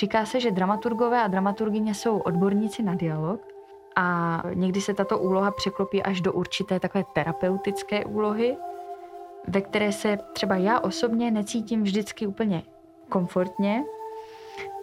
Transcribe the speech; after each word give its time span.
Říká 0.00 0.24
se, 0.24 0.40
že 0.40 0.50
dramaturgové 0.50 1.22
a 1.22 1.28
dramaturgině 1.28 1.94
jsou 1.94 2.18
odborníci 2.18 2.82
na 2.82 2.94
dialog 2.94 3.40
a 3.96 4.42
někdy 4.54 4.80
se 4.80 4.94
tato 4.94 5.18
úloha 5.18 5.50
překlopí 5.50 6.02
až 6.02 6.20
do 6.20 6.32
určité 6.32 6.80
takové 6.80 7.04
terapeutické 7.14 8.04
úlohy, 8.04 8.56
ve 9.48 9.60
které 9.60 9.92
se 9.92 10.18
třeba 10.32 10.56
já 10.56 10.80
osobně 10.80 11.30
necítím 11.30 11.82
vždycky 11.82 12.26
úplně 12.26 12.62
komfortně, 13.08 13.84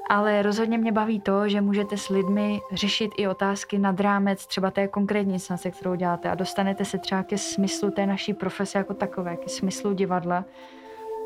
ale 0.09 0.41
rozhodně 0.41 0.77
mě 0.77 0.91
baví 0.91 1.19
to, 1.19 1.49
že 1.49 1.61
můžete 1.61 1.97
s 1.97 2.09
lidmi 2.09 2.59
řešit 2.71 3.11
i 3.17 3.27
otázky 3.27 3.79
nad 3.79 3.99
rámec 3.99 4.47
třeba 4.47 4.71
té 4.71 4.87
konkrétní 4.87 5.39
se 5.39 5.71
kterou 5.71 5.95
děláte 5.95 6.29
a 6.29 6.35
dostanete 6.35 6.85
se 6.85 6.97
třeba 6.97 7.23
ke 7.23 7.37
smyslu 7.37 7.91
té 7.91 8.05
naší 8.05 8.33
profese 8.33 8.77
jako 8.77 8.93
takové, 8.93 9.37
ke 9.37 9.49
smyslu 9.49 9.93
divadla. 9.93 10.45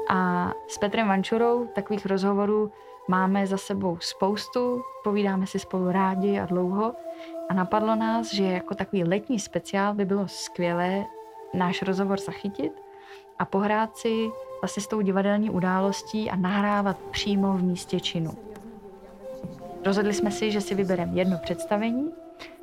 A 0.09 0.51
s 0.67 0.77
Petrem 0.77 1.07
Vančurou 1.07 1.67
takových 1.75 2.05
rozhovorů 2.05 2.71
máme 3.07 3.47
za 3.47 3.57
sebou 3.57 3.97
spoustu, 3.99 4.81
povídáme 5.03 5.47
si 5.47 5.59
spolu 5.59 5.91
rádi 5.91 6.39
a 6.39 6.45
dlouho 6.45 6.93
a 7.49 7.53
napadlo 7.53 7.95
nás, 7.95 8.33
že 8.33 8.43
jako 8.43 8.75
takový 8.75 9.03
letní 9.03 9.39
speciál 9.39 9.93
by 9.93 10.05
bylo 10.05 10.27
skvělé 10.27 11.05
náš 11.53 11.81
rozhovor 11.81 12.19
zachytit 12.19 12.81
a 13.39 13.45
pohrát 13.45 13.97
si 13.97 14.29
vlastně 14.61 14.83
s 14.83 14.87
tou 14.87 15.01
divadelní 15.01 15.49
událostí 15.49 16.31
a 16.31 16.35
nahrávat 16.35 16.97
přímo 17.11 17.53
v 17.53 17.63
místě 17.63 17.99
činu. 17.99 18.31
Rozhodli 19.85 20.13
jsme 20.13 20.31
si, 20.31 20.51
že 20.51 20.61
si 20.61 20.75
vybereme 20.75 21.11
jedno 21.13 21.37
představení, 21.37 22.11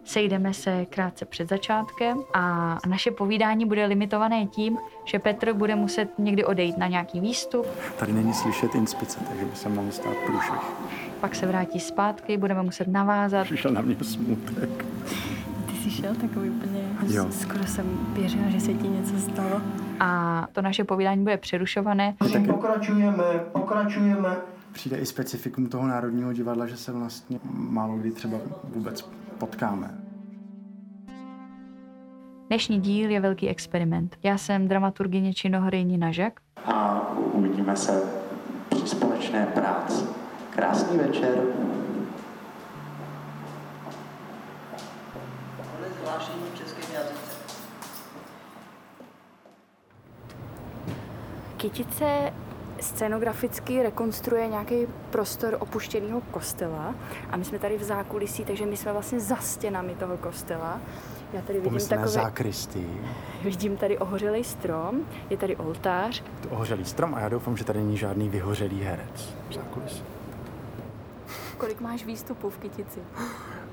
sejdeme 0.08 0.54
se 0.54 0.86
krátce 0.86 1.24
před 1.24 1.48
začátkem 1.48 2.18
a 2.34 2.76
naše 2.86 3.10
povídání 3.10 3.66
bude 3.66 3.86
limitované 3.86 4.46
tím, 4.46 4.78
že 5.04 5.18
Petr 5.18 5.52
bude 5.52 5.76
muset 5.76 6.18
někdy 6.18 6.44
odejít 6.44 6.78
na 6.78 6.86
nějaký 6.86 7.20
výstup. 7.20 7.66
Tady 7.98 8.12
není 8.12 8.34
slyšet 8.34 8.74
inspice, 8.74 9.20
takže 9.28 9.44
by 9.44 9.56
se 9.56 9.68
mohl 9.68 9.90
stát 9.92 10.14
průšvih. 10.26 10.60
Pak 11.20 11.34
se 11.34 11.46
vrátí 11.46 11.80
zpátky, 11.80 12.36
budeme 12.36 12.62
muset 12.62 12.88
navázat. 12.88 13.44
Přišel 13.44 13.70
na 13.70 13.80
mě 13.80 13.96
smutek. 14.02 14.84
Ty 15.66 15.72
jsi 15.74 15.90
šel 15.90 16.14
takový 16.14 16.50
úplně, 16.50 16.80
jo. 17.08 17.26
skoro 17.30 17.66
jsem 17.66 17.98
věřila, 18.12 18.48
že 18.48 18.60
se 18.60 18.74
ti 18.74 18.88
něco 18.88 19.18
stalo. 19.18 19.60
A 20.00 20.46
to 20.52 20.62
naše 20.62 20.84
povídání 20.84 21.22
bude 21.22 21.36
přerušované. 21.36 22.14
Pokračujeme, 22.46 23.24
pokračujeme 23.52 24.36
přijde 24.78 24.96
i 24.96 25.06
specifikum 25.06 25.66
toho 25.66 25.86
Národního 25.86 26.32
divadla, 26.32 26.66
že 26.66 26.76
se 26.76 26.92
vlastně 26.92 27.38
málo 27.52 27.96
kdy 27.96 28.10
třeba 28.10 28.38
vůbec 28.64 29.10
potkáme. 29.38 29.98
Dnešní 32.48 32.80
díl 32.80 33.10
je 33.10 33.20
velký 33.20 33.48
experiment. 33.48 34.16
Já 34.22 34.38
jsem 34.38 34.68
dramaturgině 34.68 35.34
činohry 35.34 35.84
Nina 35.84 36.12
Žak. 36.12 36.40
A 36.64 37.02
uvidíme 37.32 37.76
se 37.76 38.02
při 38.68 38.88
společné 38.88 39.46
práci. 39.46 40.04
Krásný 40.50 40.98
večer. 40.98 41.38
Kytice 51.56 52.32
scenograficky 52.80 53.82
rekonstruuje 53.82 54.48
nějaký 54.48 54.86
prostor 55.10 55.56
opuštěného 55.60 56.20
kostela 56.20 56.94
a 57.30 57.36
my 57.36 57.44
jsme 57.44 57.58
tady 57.58 57.78
v 57.78 57.82
zákulisí, 57.82 58.44
takže 58.44 58.66
my 58.66 58.76
jsme 58.76 58.92
vlastně 58.92 59.20
za 59.20 59.36
stěnami 59.36 59.94
toho 59.94 60.16
kostela. 60.16 60.80
Já 61.32 61.42
tady 61.42 61.60
vidím 61.60 61.88
takové... 61.88 62.08
zákristy. 62.08 62.86
Vidím 63.42 63.76
tady 63.76 63.98
ohořelý 63.98 64.44
strom, 64.44 65.00
je 65.30 65.36
tady 65.36 65.56
oltář. 65.56 66.22
To 66.42 66.48
ohořelý 66.48 66.84
strom 66.84 67.14
a 67.14 67.20
já 67.20 67.28
doufám, 67.28 67.56
že 67.56 67.64
tady 67.64 67.78
není 67.78 67.96
žádný 67.96 68.28
vyhořelý 68.28 68.80
herec 68.80 69.34
v 69.50 69.54
zákulisí. 69.54 70.02
Kolik 71.58 71.80
máš 71.80 72.04
výstupů 72.04 72.50
v 72.50 72.58
Kytici? 72.58 73.00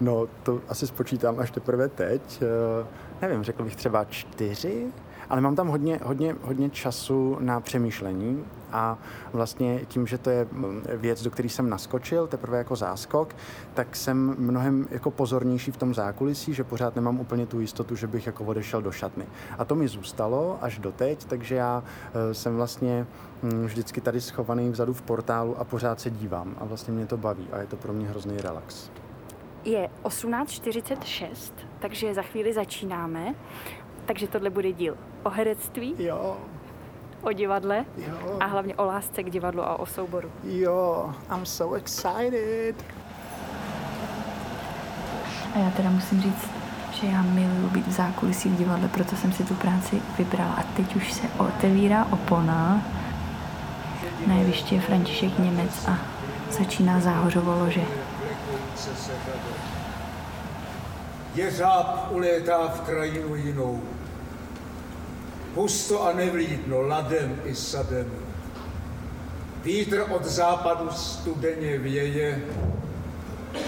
No, 0.02 0.28
to 0.44 0.62
asi 0.69 0.88
spočítám 0.88 1.40
až 1.40 1.52
teprve 1.52 1.88
teď. 1.88 2.41
Eh, 2.41 2.88
nevím, 3.22 3.44
řekl 3.44 3.63
bych 3.63 3.75
třeba 3.75 4.03
čtyři, 4.03 4.88
ale 5.30 5.41
mám 5.41 5.56
tam 5.56 5.68
hodně, 5.68 6.00
hodně, 6.03 6.36
hodně 6.41 6.69
času 6.69 7.38
na 7.40 7.59
přemýšlení 7.59 8.46
a 8.72 8.97
vlastně 9.34 9.80
tím, 9.88 10.08
že 10.08 10.18
to 10.18 10.30
je 10.30 10.47
mm, 10.52 10.81
věc, 10.88 11.24
do 11.24 11.31
které 11.31 11.50
jsem 11.50 11.69
naskočil, 11.69 12.28
teprve 12.28 12.58
jako 12.58 12.75
záskok, 12.75 13.35
tak 13.74 13.96
jsem 13.96 14.35
mnohem 14.38 14.88
jako 14.91 15.12
pozornější 15.12 15.72
v 15.72 15.78
tom 15.78 15.94
zákulisí, 15.94 16.53
že 16.53 16.64
pořád 16.64 16.96
nemám 16.96 17.19
úplně 17.19 17.46
tu 17.46 17.59
jistotu, 17.59 17.96
že 17.96 18.08
bych 18.08 18.25
jako 18.25 18.44
odešel 18.44 18.81
do 18.81 18.91
šatny. 18.91 19.25
A 19.58 19.66
to 19.66 19.75
mi 19.75 19.88
zůstalo 19.88 20.58
až 20.62 20.80
doteď, 20.80 21.25
takže 21.25 21.56
já 21.56 21.84
eh, 22.14 22.34
jsem 22.34 22.56
vlastně 22.56 23.08
mm, 23.44 23.66
vždycky 23.66 24.02
tady 24.02 24.22
schovaný 24.22 24.69
vzadu 24.69 24.94
v 24.94 25.02
portálu 25.02 25.59
a 25.59 25.64
pořád 25.64 26.00
se 26.00 26.09
dívám 26.09 26.56
a 26.59 26.66
vlastně 26.66 26.94
mě 26.94 27.06
to 27.06 27.18
baví 27.18 27.47
a 27.52 27.59
je 27.59 27.68
to 27.68 27.75
pro 27.75 27.94
mě 27.94 28.08
hrozný 28.08 28.38
relax. 28.38 28.90
Je 29.64 29.90
18.46, 30.03 31.52
takže 31.80 32.14
za 32.14 32.22
chvíli 32.22 32.53
začínáme. 32.53 33.35
Takže 34.06 34.28
tohle 34.28 34.50
bude 34.50 34.72
díl 34.72 34.97
o 35.25 35.30
herectví. 35.30 35.96
Jo. 36.00 36.38
O 37.22 37.31
divadle. 37.31 37.86
Jo. 37.97 38.38
A 38.40 38.46
hlavně 38.46 38.75
o 38.75 38.86
lásce 38.86 39.24
k 39.24 39.30
divadlu 39.30 39.62
a 39.63 39.80
o 39.80 39.86
souboru. 39.86 40.31
Jo, 40.44 41.13
I'm 41.36 41.46
so 41.46 41.78
excited. 41.78 42.75
A 45.56 45.59
já 45.59 45.69
teda 45.72 45.90
musím 45.90 46.22
říct, 46.22 46.50
že 46.91 47.08
já 47.08 47.22
miluji 47.22 47.69
být 47.69 47.88
v 47.88 47.91
zákulisí 47.91 48.50
v 48.50 48.58
divadle, 48.58 48.88
proto 48.88 49.16
jsem 49.16 49.31
si 49.34 49.44
tu 49.44 49.53
práci 49.53 50.02
vybrala. 50.18 50.53
A 50.53 50.64
teď 50.64 50.96
už 50.96 51.14
se 51.14 51.28
otevírá 51.38 52.06
opona. 52.12 52.81
Na 54.28 54.35
jevišti 54.35 54.75
je 54.75 54.81
František 54.81 55.40
Němec 55.40 55.88
a 55.88 55.97
začíná 56.52 57.00
záhořovo 57.00 57.59
lože. 57.59 57.81
Jeřáb 61.35 62.08
ulétá 62.12 62.68
v 62.68 62.81
krajinu 62.81 63.35
jinou. 63.35 63.81
Husto 65.55 66.03
a 66.03 66.13
nevlídno, 66.13 66.81
ladem 66.81 67.39
i 67.45 67.55
sadem. 67.55 68.11
Vítr 69.63 70.05
od 70.09 70.25
západu 70.25 70.89
studeně 70.91 71.77
věje 71.77 72.45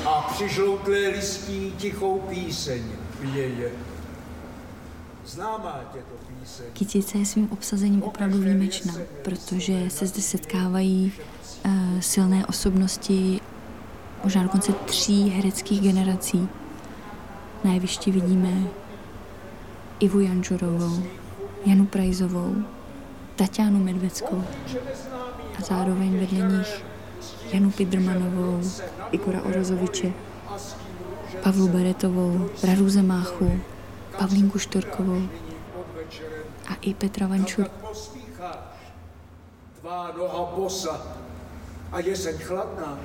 a 0.06 0.22
přižloutlé 0.22 1.08
listí 1.08 1.74
tichou 1.78 2.20
píseň 2.20 2.84
věje. 3.22 3.72
Známá 5.26 5.80
tě 5.94 6.00
to 6.00 6.16
píseň. 6.28 6.66
Kytice 6.74 7.18
je 7.18 7.26
svým 7.26 7.52
obsazením 7.52 8.04
opravdu 8.04 8.38
výjimečná, 8.38 8.94
protože 9.24 9.90
se 9.90 10.08
zde 10.08 10.22
setkávají 10.22 11.14
uh, 11.66 12.00
silné 12.00 12.46
osobnosti 12.46 13.40
možná 14.24 14.44
dokonce 14.44 14.74
tří 14.74 15.30
hereckých 15.30 15.82
generací. 15.82 16.50
Na 17.64 17.74
jevišti 17.74 18.12
vidíme 18.12 18.64
Ivu 20.00 20.20
Janžurovou, 20.20 21.04
Janu 21.68 21.86
Prajzovou, 21.86 22.64
Tatianu 23.36 23.84
Medveckou 23.84 24.40
a 25.58 25.62
zároveň 25.62 26.20
vedle 26.20 26.48
nich 26.48 26.72
Janu 27.52 27.72
Pidrmanovou, 27.72 28.64
Igora 29.12 29.44
Orozoviče, 29.44 30.14
Pavlu 31.44 31.68
Beretovou, 31.68 32.50
Radu 32.64 32.90
Zemáchu, 32.90 33.60
Pavlínku 34.16 34.60
Štorkovou 34.60 35.28
a 36.72 36.74
i 36.82 36.94
Petra 36.94 37.28
Vančur. 37.28 37.68
Tvá 39.84 40.16
noha 40.16 40.44
bosa 40.56 40.96
a 41.92 42.00
jeseň 42.00 42.38
chladná, 42.48 42.96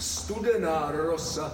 studená 0.00 0.88
rosa 0.88 1.52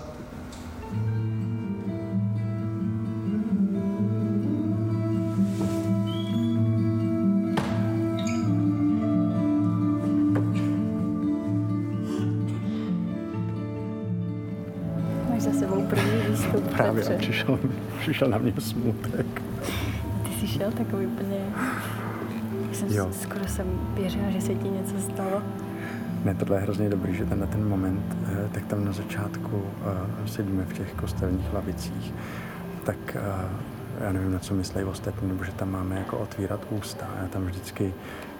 přišel, 17.18 17.58
přišel 18.00 18.28
na 18.28 18.38
mě 18.38 18.52
smutek. 18.58 19.42
Ty 20.22 20.30
jsi 20.40 20.46
šel 20.46 20.70
takový 20.70 21.06
úplně... 21.06 21.36
Jsem 22.72 22.88
jo. 22.92 23.08
Skoro 23.12 23.48
jsem 23.48 23.66
věřila, 23.94 24.30
že 24.30 24.40
se 24.40 24.54
ti 24.54 24.68
něco 24.68 25.00
stalo. 25.00 25.42
Ne, 26.24 26.34
tohle 26.34 26.56
je 26.56 26.60
hrozně 26.60 26.88
dobrý, 26.88 27.14
že 27.14 27.24
ten 27.24 27.40
na 27.40 27.46
ten 27.46 27.68
moment, 27.68 28.16
eh, 28.32 28.48
tak 28.52 28.66
tam 28.66 28.84
na 28.84 28.92
začátku 28.92 29.56
uh, 29.56 30.26
sedíme 30.26 30.64
v 30.64 30.72
těch 30.72 30.92
kostelních 30.92 31.52
lavicích, 31.52 32.14
tak 32.84 32.96
uh, 33.14 34.04
já 34.04 34.12
nevím, 34.12 34.32
na 34.32 34.38
co 34.38 34.54
myslí 34.54 34.84
ostatní, 34.84 35.28
nebo 35.28 35.44
že 35.44 35.52
tam 35.52 35.70
máme 35.70 35.98
jako 35.98 36.18
otvírat 36.18 36.60
ústa. 36.70 37.06
Já 37.22 37.28
tam 37.28 37.44
vždycky 37.44 37.94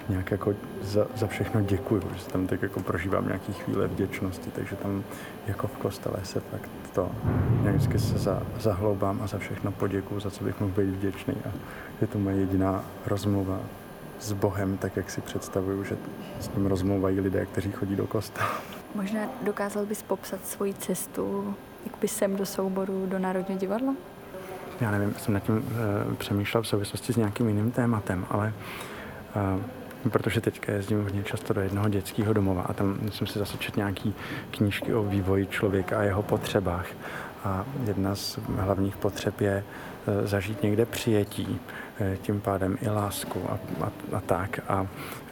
nějak 0.09 0.31
jako 0.31 0.55
za, 0.83 1.07
za 1.17 1.27
všechno 1.27 1.61
děkuju, 1.61 2.03
že 2.17 2.25
tam 2.25 2.47
tak 2.47 2.63
jako 2.63 2.81
prožívám 2.81 3.27
nějaký 3.27 3.53
chvíle 3.53 3.87
vděčnosti, 3.87 4.51
takže 4.51 4.77
tam 4.77 5.05
jako 5.47 5.67
v 5.67 5.77
kostele 5.77 6.17
se 6.23 6.41
fakt 6.41 6.71
to 6.95 7.11
nějak 7.63 7.77
vždycky 7.77 7.99
se 7.99 8.19
za, 8.19 8.43
zahloubám 8.61 9.21
a 9.23 9.27
za 9.27 9.39
všechno 9.39 9.73
poděkuju, 9.73 10.21
za 10.21 10.31
co 10.31 10.45
bych 10.45 10.61
mohl 10.61 10.73
být 10.73 10.91
vděčný 10.91 11.35
a 11.49 11.53
je 12.01 12.07
to 12.07 12.19
moje 12.19 12.37
jediná 12.37 12.85
rozmluva 13.07 13.61
s 14.21 14.33
Bohem, 14.33 14.77
tak 14.77 14.97
jak 14.97 15.11
si 15.11 15.21
představuju, 15.21 15.85
že 15.85 15.97
s 16.41 16.51
ním 16.57 16.67
rozmluvají 16.67 17.21
lidé, 17.21 17.47
kteří 17.47 17.73
chodí 17.73 17.97
do 17.97 18.07
kostela. 18.07 18.49
Možná 18.95 19.21
dokázal 19.43 19.87
bys 19.87 20.03
popsat 20.03 20.47
svoji 20.47 20.75
cestu, 20.75 21.55
jak 21.85 21.95
bys 22.01 22.17
sem 22.17 22.37
do 22.37 22.47
souboru 22.47 23.07
do 23.07 23.19
Národního 23.19 23.61
divadla? 23.61 23.95
Já 24.81 24.91
nevím, 24.91 25.15
jsem 25.15 25.35
nad 25.35 25.41
tím 25.43 25.65
e, 26.13 26.15
přemýšlel 26.15 26.63
v 26.63 26.69
souvislosti 26.69 27.13
s 27.13 27.17
nějakým 27.17 27.49
jiným 27.49 27.71
tématem, 27.71 28.27
ale 28.31 28.53
e, 29.37 29.61
protože 30.11 30.41
teďka 30.41 30.73
jezdím 30.73 31.03
hodně 31.03 31.23
často 31.23 31.53
do 31.53 31.61
jednoho 31.61 31.89
dětského 31.89 32.33
domova 32.33 32.63
a 32.63 32.73
tam 32.73 32.99
jsem 33.11 33.27
si 33.27 33.39
zase 33.39 33.59
četl 33.59 33.81
nějaký 33.81 34.15
knížky 34.51 34.95
o 34.95 35.03
vývoji 35.03 35.47
člověka 35.47 35.99
a 35.99 36.03
jeho 36.03 36.23
potřebách. 36.23 36.87
A 37.45 37.65
jedna 37.87 38.15
z 38.15 38.39
hlavních 38.57 38.97
potřeb 38.97 39.41
je 39.41 39.65
e, 40.07 40.27
zažít 40.27 40.63
někde 40.63 40.87
přijetí, 40.87 41.61
e, 42.01 42.17
tím 42.17 42.41
pádem 42.41 42.79
i 42.83 42.89
lásku 42.89 43.43
a, 43.49 43.59
a, 43.85 43.93
a 44.17 44.21
tak 44.21 44.61
a 44.69 44.87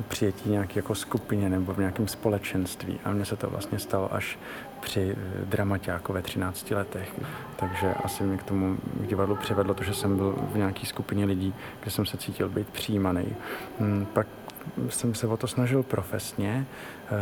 přijetí 0.08 0.50
nějak 0.50 0.76
jako 0.76 0.94
skupině 0.94 1.48
nebo 1.48 1.74
v 1.74 1.78
nějakém 1.78 2.08
společenství. 2.08 3.00
A 3.04 3.10
mně 3.10 3.24
se 3.24 3.36
to 3.36 3.50
vlastně 3.50 3.78
stalo 3.78 4.14
až 4.14 4.38
při 4.80 5.16
e, 5.18 5.44
dramaťáku 5.44 6.12
ve 6.12 6.22
13 6.22 6.70
letech. 6.70 7.12
Takže 7.56 7.94
asi 8.04 8.22
mě 8.22 8.36
k 8.38 8.42
tomu 8.42 8.76
k 8.76 9.06
divadlu 9.06 9.36
přivedlo 9.36 9.74
to, 9.74 9.84
že 9.84 9.94
jsem 9.94 10.16
byl 10.16 10.34
v 10.52 10.56
nějaké 10.56 10.86
skupině 10.86 11.24
lidí, 11.24 11.54
kde 11.80 11.90
jsem 11.90 12.06
se 12.06 12.16
cítil 12.16 12.48
být 12.48 12.68
přijímaný. 12.68 13.36
Hmm, 13.80 14.06
pak 14.12 14.26
jsem 14.88 15.14
se 15.14 15.26
o 15.26 15.36
to 15.36 15.46
snažil 15.46 15.82
profesně, 15.82 16.66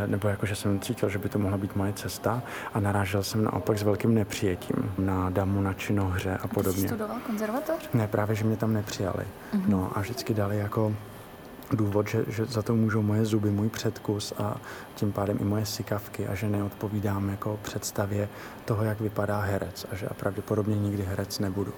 nebo 0.07 0.29
jako, 0.29 0.47
že 0.47 0.57
jsem 0.57 0.81
cítil, 0.81 1.09
že 1.09 1.19
by 1.19 1.29
to 1.29 1.39
mohla 1.39 1.59
být 1.59 1.77
moje 1.77 1.93
cesta 1.93 2.43
a 2.75 2.81
narážel 2.81 3.23
jsem 3.23 3.45
naopak 3.45 3.79
s 3.79 3.83
velkým 3.83 4.15
nepřijetím 4.15 4.93
na 4.99 5.31
damu, 5.31 5.61
na 5.61 5.73
činohře 5.73 6.39
a 6.43 6.49
podobně. 6.49 6.83
Jsi 6.83 6.89
studoval 6.89 7.17
konzervatoř? 7.27 7.89
Ne, 7.95 8.09
právě, 8.09 8.37
že 8.37 8.45
mě 8.45 8.57
tam 8.57 8.73
nepřijali. 8.73 9.25
Mm-hmm. 9.55 9.63
No 9.69 9.91
a 9.95 10.01
vždycky 10.01 10.35
dali 10.35 10.59
jako 10.59 10.95
důvod, 11.71 12.09
že, 12.09 12.25
že 12.29 12.45
za 12.45 12.63
to 12.63 12.75
můžou 12.75 13.03
moje 13.03 13.25
zuby, 13.25 13.51
můj 13.51 13.69
předkus 13.69 14.33
a 14.39 14.57
tím 14.95 15.13
pádem 15.13 15.39
i 15.41 15.45
moje 15.45 15.67
sikavky 15.67 16.27
a 16.29 16.35
že 16.35 16.49
neodpovídám 16.49 17.29
jako 17.29 17.59
představě 17.63 18.29
toho, 18.65 18.85
jak 18.85 19.01
vypadá 19.01 19.41
herec 19.41 19.87
a 19.93 19.97
že 19.97 20.07
a 20.07 20.15
pravděpodobně 20.15 20.77
nikdy 20.77 21.03
herec 21.03 21.39
nebudu. 21.39 21.73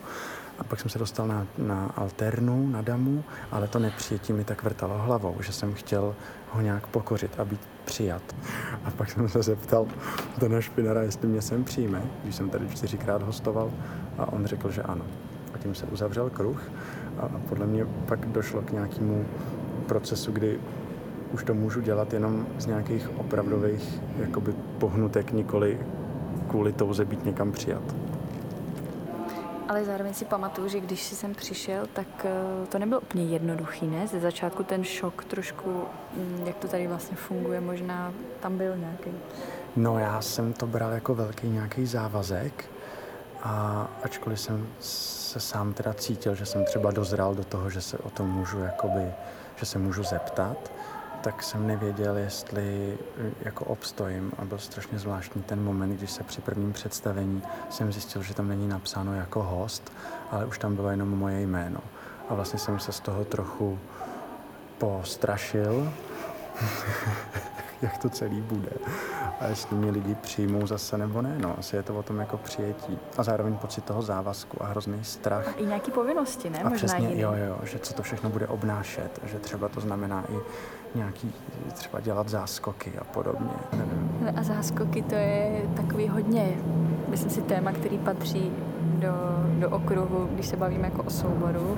A 0.58 0.64
pak 0.64 0.80
jsem 0.80 0.90
se 0.90 0.98
dostal 0.98 1.26
na, 1.26 1.46
na 1.58 1.92
alternu, 1.96 2.68
na 2.68 2.82
damu, 2.82 3.24
ale 3.50 3.68
to 3.68 3.78
nepřijetí 3.78 4.32
mi 4.32 4.44
tak 4.44 4.62
vrtalo 4.62 4.98
hlavou, 4.98 5.36
že 5.40 5.52
jsem 5.52 5.74
chtěl 5.74 6.14
ho 6.50 6.60
nějak 6.60 6.86
pokořit 6.86 7.40
a 7.40 7.44
být 7.44 7.60
přijat. 7.84 8.22
A 8.84 8.90
pak 8.90 9.10
jsem 9.10 9.28
se 9.28 9.42
zeptal 9.42 9.86
Dana 10.38 10.60
Špinara, 10.60 11.02
jestli 11.02 11.28
mě 11.28 11.42
sem 11.42 11.64
přijme, 11.64 12.02
když 12.22 12.34
jsem 12.34 12.50
tady 12.50 12.68
čtyřikrát 12.68 13.22
hostoval 13.22 13.70
a 14.18 14.32
on 14.32 14.46
řekl, 14.46 14.70
že 14.70 14.82
ano. 14.82 15.04
A 15.54 15.58
tím 15.58 15.74
se 15.74 15.86
uzavřel 15.86 16.30
kruh 16.30 16.62
a 17.18 17.28
podle 17.48 17.66
mě 17.66 17.86
pak 18.06 18.26
došlo 18.26 18.62
k 18.62 18.72
nějakému 18.72 19.26
procesu, 19.86 20.32
kdy 20.32 20.60
už 21.32 21.44
to 21.44 21.54
můžu 21.54 21.80
dělat 21.80 22.12
jenom 22.12 22.46
z 22.58 22.66
nějakých 22.66 23.18
opravdových 23.18 24.00
jakoby 24.18 24.54
pohnutek, 24.78 25.32
nikoli 25.32 25.78
kvůli 26.48 26.72
touze 26.72 27.04
být 27.04 27.24
někam 27.24 27.52
přijat. 27.52 28.03
Ale 29.68 29.84
zároveň 29.84 30.14
si 30.14 30.24
pamatuju, 30.24 30.68
že 30.68 30.80
když 30.80 31.02
jsi 31.02 31.16
sem 31.16 31.34
přišel, 31.34 31.86
tak 31.92 32.06
eh, 32.24 32.66
to 32.66 32.78
nebylo 32.78 33.00
úplně 33.00 33.24
jednoduchý, 33.24 33.86
ne? 33.86 34.06
Ze 34.06 34.20
začátku 34.20 34.62
ten 34.62 34.84
šok 34.84 35.24
trošku, 35.24 35.84
mm, 36.16 36.42
jak 36.46 36.56
to 36.56 36.68
tady 36.68 36.86
vlastně 36.86 37.16
funguje, 37.16 37.60
možná 37.60 38.12
tam 38.40 38.58
byl 38.58 38.76
nějaký. 38.76 39.10
No 39.76 39.98
já 39.98 40.20
jsem 40.20 40.52
to 40.52 40.66
bral 40.66 40.92
jako 40.92 41.14
velký 41.14 41.48
nějaký 41.48 41.86
závazek 41.86 42.64
a 43.42 43.86
ačkoliv 44.02 44.40
jsem 44.40 44.66
se 44.80 45.40
sám 45.40 45.72
teda 45.72 45.94
cítil, 45.94 46.34
že 46.34 46.46
jsem 46.46 46.64
třeba 46.64 46.90
dozral 46.90 47.34
do 47.34 47.44
toho, 47.44 47.70
že 47.70 47.80
se 47.80 47.98
o 47.98 48.10
tom 48.10 48.30
můžu 48.30 48.58
jakoby, 48.58 49.12
že 49.56 49.66
se 49.66 49.78
můžu 49.78 50.02
zeptat, 50.02 50.70
tak 51.24 51.42
jsem 51.42 51.66
nevěděl, 51.66 52.16
jestli 52.16 52.98
eh, 53.18 53.30
jako 53.40 53.64
obstojím 53.64 54.32
a 54.38 54.44
byl 54.44 54.58
strašně 54.58 54.98
zvláštní 54.98 55.42
ten 55.42 55.62
moment, 55.62 55.96
když 55.96 56.10
se 56.10 56.22
při 56.22 56.40
prvním 56.40 56.72
představení 56.72 57.42
jsem 57.70 57.92
zjistil, 57.92 58.22
že 58.22 58.34
tam 58.34 58.48
není 58.48 58.68
napsáno 58.68 59.14
jako 59.14 59.42
host, 59.42 59.92
ale 60.30 60.46
už 60.46 60.58
tam 60.58 60.76
bylo 60.76 60.90
jenom 60.90 61.08
moje 61.08 61.40
jméno. 61.40 61.80
A 62.28 62.34
vlastně 62.34 62.58
jsem 62.58 62.78
se 62.78 62.92
z 62.92 63.00
toho 63.00 63.24
trochu 63.24 63.78
postrašil, 64.78 65.92
jak 67.84 67.98
to 67.98 68.08
celý 68.08 68.40
bude. 68.40 68.70
A 69.40 69.46
jestli 69.46 69.76
mě 69.76 69.90
lidi 69.90 70.14
přijmou 70.14 70.66
zase 70.66 70.98
nebo 70.98 71.22
ne, 71.22 71.36
no, 71.38 71.54
asi 71.58 71.76
je 71.76 71.82
to 71.82 71.94
o 71.94 72.02
tom 72.02 72.18
jako 72.18 72.36
přijetí. 72.36 72.98
A 73.18 73.22
zároveň 73.22 73.56
pocit 73.56 73.84
toho 73.84 74.02
závazku 74.02 74.62
a 74.62 74.66
hrozný 74.66 74.98
strach. 75.04 75.48
A 75.48 75.52
i 75.52 75.66
nějaký 75.66 75.90
povinnosti, 75.90 76.50
ne? 76.50 76.58
A 76.58 76.68
Možná 76.68 76.76
přesně, 76.76 77.08
jiný. 77.08 77.20
jo, 77.20 77.32
jo, 77.48 77.58
že 77.62 77.78
co 77.78 77.94
to 77.94 78.02
všechno 78.02 78.30
bude 78.30 78.46
obnášet, 78.46 79.20
že 79.24 79.38
třeba 79.38 79.68
to 79.68 79.80
znamená 79.80 80.24
i 80.30 80.34
nějaký, 80.94 81.32
třeba 81.74 82.00
dělat 82.00 82.28
záskoky 82.28 82.92
a 83.00 83.04
podobně, 83.04 83.50
nevím. 83.72 84.28
A 84.36 84.42
záskoky 84.42 85.02
to 85.02 85.14
je 85.14 85.62
takový 85.76 86.08
hodně, 86.08 86.52
myslím 87.08 87.30
si, 87.30 87.42
téma, 87.42 87.72
který 87.72 87.98
patří 87.98 88.52
do, 88.98 89.12
do 89.58 89.70
okruhu, 89.70 90.28
když 90.32 90.46
se 90.46 90.56
bavíme 90.56 90.84
jako 90.88 91.02
o 91.02 91.10
souboru. 91.10 91.76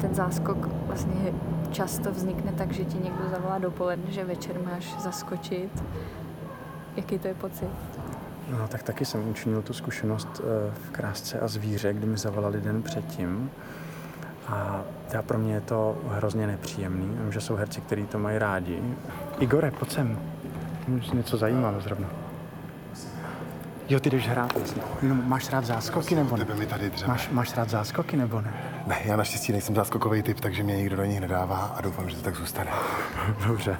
Ten 0.00 0.14
záskok 0.14 0.68
vlastně 0.86 1.32
často 1.72 2.10
vznikne 2.10 2.52
tak, 2.52 2.72
že 2.72 2.84
ti 2.84 2.98
někdo 2.98 3.28
zavolá 3.30 3.58
dopoledne, 3.58 4.12
že 4.12 4.24
večer 4.24 4.56
máš 4.64 4.94
zaskočit. 5.00 5.84
Jaký 6.96 7.18
to 7.18 7.28
je 7.28 7.34
pocit? 7.34 7.70
No 8.50 8.68
tak 8.68 8.82
taky 8.82 9.04
jsem 9.04 9.28
učinil 9.28 9.62
tu 9.62 9.72
zkušenost 9.72 10.40
eh, 10.40 10.74
v 10.74 10.90
Krásce 10.90 11.40
a 11.40 11.48
zvíře, 11.48 11.92
kdy 11.92 12.06
mi 12.06 12.18
zavolali 12.18 12.60
den 12.60 12.82
předtím. 12.82 13.50
A 14.48 14.82
já 15.12 15.22
pro 15.22 15.38
mě 15.38 15.54
je 15.54 15.60
to 15.60 15.98
hrozně 16.08 16.46
nepříjemný. 16.46 17.06
Vím, 17.06 17.32
že 17.32 17.40
jsou 17.40 17.54
herci, 17.54 17.80
kteří 17.80 18.06
to 18.06 18.18
mají 18.18 18.38
rádi. 18.38 18.82
Igore, 19.38 19.70
pojď 19.70 19.92
sem. 19.92 20.18
Něco 21.14 21.36
zajímavého 21.36 21.80
zrovna. 21.80 22.25
Jo, 23.88 24.00
ty 24.00 24.10
jdeš 24.10 24.28
hrát. 24.28 24.52
No, 25.02 25.14
máš 25.14 25.50
rád 25.50 25.64
záskoky 25.64 26.14
nebo 26.14 26.36
ne? 26.36 26.46
Mi 26.58 26.66
tady 26.66 26.90
dřeme. 26.90 27.12
Máš, 27.12 27.28
máš 27.30 27.56
rád 27.56 27.70
záskoky 27.70 28.16
nebo 28.16 28.40
ne? 28.40 28.54
Ne, 28.86 28.96
já 29.04 29.16
naštěstí 29.16 29.52
nejsem 29.52 29.74
záskokový 29.74 30.22
typ, 30.22 30.40
takže 30.40 30.62
mě 30.62 30.76
nikdo 30.76 30.96
do 30.96 31.04
nich 31.04 31.20
nedává 31.20 31.56
a 31.76 31.80
doufám, 31.80 32.10
že 32.10 32.16
to 32.16 32.22
tak 32.22 32.36
zůstane. 32.36 32.70
Dobře. 33.46 33.76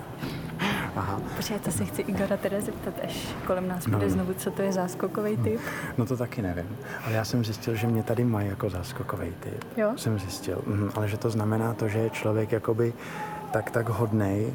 Aha. 0.96 1.20
Počkej, 1.36 1.58
to 1.58 1.70
se 1.70 1.84
chci 1.84 2.02
Igora 2.02 2.36
teda 2.36 2.60
zeptat, 2.60 2.94
až 3.04 3.28
kolem 3.46 3.68
nás 3.68 3.86
No, 3.86 3.92
bude 3.98 4.06
no. 4.06 4.12
znovu, 4.12 4.34
co 4.34 4.50
to 4.50 4.62
je 4.62 4.72
záskokový 4.72 5.36
typ. 5.36 5.60
No 5.98 6.06
to 6.06 6.16
taky 6.16 6.42
nevím. 6.42 6.76
Ale 7.04 7.14
já 7.14 7.24
jsem 7.24 7.44
zjistil, 7.44 7.74
že 7.74 7.86
mě 7.86 8.02
tady 8.02 8.24
mají 8.24 8.48
jako 8.48 8.70
záskokový 8.70 9.32
typ. 9.40 9.64
Jo? 9.76 9.92
Jsem 9.96 10.18
zjistil. 10.18 10.62
Mhm, 10.66 10.90
ale 10.94 11.08
že 11.08 11.16
to 11.16 11.30
znamená 11.30 11.74
to, 11.74 11.88
že 11.88 11.98
je 11.98 12.10
člověk 12.10 12.52
jakoby 12.52 12.92
tak 13.50 13.70
tak 13.70 13.88
hodnej, 13.88 14.54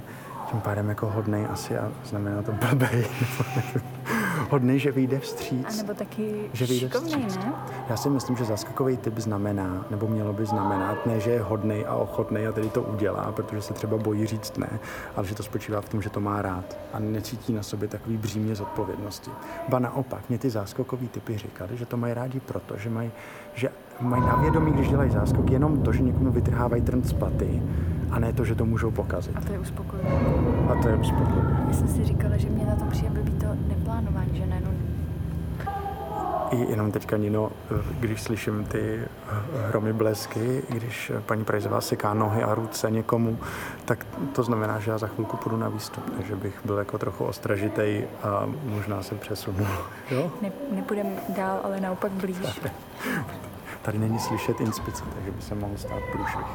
tím 0.51 0.61
pádem 0.61 0.89
jako 0.89 1.09
hodnej 1.09 1.45
asi 1.53 1.77
a 1.77 1.91
znamená 2.05 2.41
to 2.41 2.51
blbej. 2.51 3.05
hodnej, 4.51 4.79
že 4.79 4.91
vyjde 4.91 5.19
vstříc. 5.19 5.65
A 5.73 5.77
nebo 5.77 5.93
taky 5.93 6.49
že 6.53 6.65
vyjde 6.65 6.87
šikovnej, 6.87 7.25
vstříc. 7.27 7.45
ne? 7.45 7.53
Já 7.89 7.97
si 7.97 8.09
myslím, 8.09 8.35
že 8.37 8.45
zaskakový 8.45 8.97
typ 8.97 9.17
znamená, 9.17 9.85
nebo 9.91 10.07
mělo 10.07 10.33
by 10.33 10.45
znamenat, 10.45 11.05
ne, 11.05 11.19
že 11.19 11.31
je 11.31 11.41
hodnej 11.41 11.85
a 11.87 11.95
ochotnej 11.95 12.47
a 12.47 12.51
tedy 12.51 12.69
to 12.69 12.81
udělá, 12.81 13.31
protože 13.31 13.61
se 13.61 13.73
třeba 13.73 13.97
bojí 13.97 14.25
říct 14.27 14.57
ne, 14.57 14.69
ale 15.15 15.27
že 15.27 15.35
to 15.35 15.43
spočívá 15.43 15.81
v 15.81 15.89
tom, 15.89 16.01
že 16.01 16.09
to 16.09 16.19
má 16.19 16.41
rád 16.41 16.77
a 16.93 16.99
necítí 16.99 17.53
na 17.53 17.63
sobě 17.63 17.87
takový 17.87 18.17
břímě 18.17 18.55
zodpovědnosti. 18.55 19.31
Ba 19.69 19.79
naopak, 19.79 20.29
mě 20.29 20.37
ty 20.37 20.49
záskokový 20.49 21.07
typy 21.07 21.37
říkali, 21.37 21.77
že 21.77 21.85
to 21.85 21.97
mají 21.97 22.13
rádi 22.13 22.39
proto, 22.39 22.77
že 22.77 22.89
mají, 22.89 23.11
že 23.53 23.69
mají 24.01 24.21
na 24.21 24.35
vědomí, 24.35 24.71
když 24.71 24.89
dělají 24.89 25.11
záskok, 25.11 25.51
jenom 25.51 25.81
to, 25.81 25.93
že 25.93 26.01
někomu 26.03 26.31
vytrhávají 26.31 26.81
trn 26.81 27.01
z 27.03 27.13
paty 27.13 27.63
a 28.11 28.19
ne 28.19 28.33
to, 28.33 28.45
že 28.45 28.55
to 28.55 28.65
můžou 28.65 28.91
pokazit. 28.91 29.37
A 29.37 29.41
to 29.41 29.53
je 29.53 29.59
uspokojivé. 29.59 30.09
A 30.69 30.81
to 30.81 30.87
je 30.87 30.95
uspokojivé. 30.95 31.65
Já 31.67 31.73
jsem 31.73 31.87
si 31.87 32.03
říkala, 32.05 32.37
že 32.37 32.49
mě 32.49 32.65
na 32.65 32.75
tom 32.75 32.89
přijde 32.89 33.09
blbý 33.09 33.31
to 34.05 34.11
neplánování, 34.11 34.37
že 34.37 34.45
najednou 34.45 34.71
I 36.51 36.71
jenom 36.71 36.91
teďka, 36.91 37.17
Nino, 37.17 37.51
když 37.99 38.21
slyším 38.21 38.65
ty 38.65 38.99
hromy 39.67 39.93
blesky, 39.93 40.63
když 40.69 41.11
paní 41.25 41.43
Prajzová 41.43 41.81
seká 41.81 42.13
nohy 42.13 42.43
a 42.43 42.55
ruce 42.55 42.91
někomu, 42.91 43.39
tak 43.85 44.05
to 44.33 44.43
znamená, 44.43 44.79
že 44.79 44.91
já 44.91 44.97
za 44.97 45.07
chvilku 45.07 45.37
půjdu 45.37 45.57
na 45.57 45.69
výstup, 45.69 46.03
takže 46.17 46.35
bych 46.35 46.59
byl 46.65 46.77
jako 46.77 46.97
trochu 46.97 47.25
ostražitej 47.25 48.07
a 48.23 48.49
možná 48.63 49.03
se 49.03 49.15
přesunu. 49.15 49.67
Jo? 50.11 50.31
ne, 50.41 50.51
nepůjdeme 50.71 51.09
dál, 51.29 51.59
ale 51.63 51.81
naopak 51.81 52.11
blíž. 52.11 52.37
Tady 53.81 53.97
není 53.97 54.19
slyšet 54.19 54.61
inspice, 54.61 55.03
takže 55.15 55.31
by 55.31 55.41
se 55.41 55.55
mohl 55.55 55.77
stát 55.77 55.99
průšvih. 56.11 56.45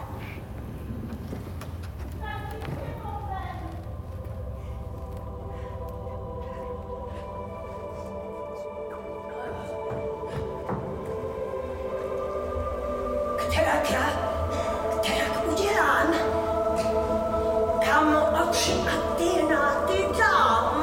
Kam 17.86 18.10
oči 18.42 18.72
a 18.82 19.14
ty 19.14 19.30
náty 19.46 19.98
dám? 20.18 20.74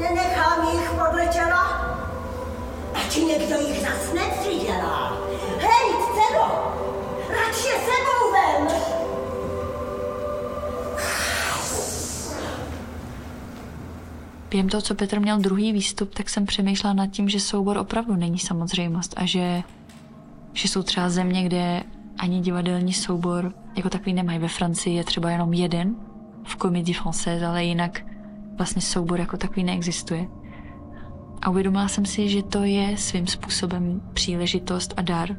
Nenechám 0.00 0.68
jich 0.72 0.90
podle 0.90 1.26
těla, 1.26 1.64
ať 2.94 3.16
někdo 3.16 3.56
jich 3.56 3.80
zas 3.80 4.12
nepřidělá. 4.14 5.16
Hej, 5.58 5.94
dcero, 6.04 6.74
radši 7.28 7.68
je 7.68 7.74
sebou 7.74 8.32
vem. 8.32 8.92
během 14.50 14.68
toho, 14.68 14.80
co 14.82 14.94
Petr 14.94 15.20
měl 15.20 15.38
druhý 15.38 15.72
výstup, 15.72 16.14
tak 16.14 16.30
jsem 16.30 16.46
přemýšlela 16.46 16.94
nad 16.94 17.06
tím, 17.06 17.28
že 17.28 17.40
soubor 17.40 17.78
opravdu 17.78 18.16
není 18.16 18.38
samozřejmost 18.38 19.14
a 19.16 19.26
že, 19.26 19.62
že 20.52 20.68
jsou 20.68 20.82
třeba 20.82 21.08
země, 21.08 21.44
kde 21.44 21.82
ani 22.18 22.40
divadelní 22.40 22.92
soubor 22.92 23.52
jako 23.76 23.90
takový 23.90 24.12
nemají. 24.12 24.38
Ve 24.38 24.48
Francii 24.48 24.96
je 24.96 25.04
třeba 25.04 25.30
jenom 25.30 25.52
jeden 25.52 25.96
v 26.44 26.56
Comédie 26.56 26.98
Française, 26.98 27.48
ale 27.48 27.64
jinak 27.64 28.00
vlastně 28.56 28.82
soubor 28.82 29.20
jako 29.20 29.36
takový 29.36 29.64
neexistuje. 29.64 30.26
A 31.42 31.50
uvědomila 31.50 31.88
jsem 31.88 32.06
si, 32.06 32.28
že 32.28 32.42
to 32.42 32.64
je 32.64 32.96
svým 32.96 33.26
způsobem 33.26 34.02
příležitost 34.14 34.94
a 34.96 35.02
dar 35.02 35.36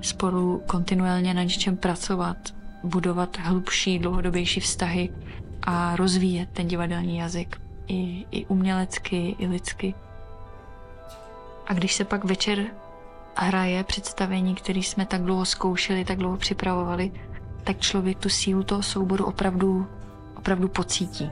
spolu 0.00 0.62
kontinuálně 0.66 1.34
na 1.34 1.42
něčem 1.42 1.76
pracovat, 1.76 2.36
budovat 2.84 3.38
hlubší, 3.38 3.98
dlouhodobější 3.98 4.60
vztahy 4.60 5.10
a 5.62 5.96
rozvíjet 5.96 6.48
ten 6.52 6.68
divadelní 6.68 7.16
jazyk 7.16 7.60
i, 7.88 8.26
i 8.30 8.46
umělecky, 8.46 9.36
i 9.38 9.46
lidsky. 9.46 9.94
A 11.66 11.74
když 11.74 11.94
se 11.94 12.04
pak 12.04 12.24
večer 12.24 12.66
hraje 13.36 13.84
představení, 13.84 14.54
které 14.54 14.78
jsme 14.78 15.06
tak 15.06 15.22
dlouho 15.22 15.44
zkoušeli, 15.44 16.04
tak 16.04 16.18
dlouho 16.18 16.36
připravovali, 16.36 17.12
tak 17.64 17.80
člověk 17.80 18.18
tu 18.18 18.28
sílu 18.28 18.62
toho 18.62 18.82
souboru 18.82 19.24
opravdu, 19.24 19.86
opravdu 20.36 20.68
pocítí. 20.68 21.30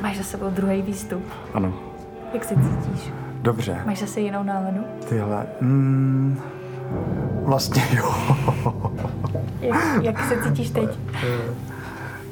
Máš 0.00 0.16
za 0.16 0.22
sebou 0.22 0.50
druhý 0.50 0.82
výstup. 0.82 1.24
Ano, 1.54 1.74
Jak 2.34 2.44
se 2.44 2.54
cítíš? 2.54 3.29
Dobře. 3.42 3.82
Máš 3.86 3.98
zase 4.00 4.20
jinou 4.20 4.42
náladu? 4.42 4.80
Tyhle, 5.08 5.46
mm, 5.60 6.40
vlastně 7.42 7.82
jo. 7.96 8.14
Jak, 9.60 10.02
jak 10.02 10.24
se 10.28 10.42
cítíš 10.42 10.70
teď? 10.70 10.98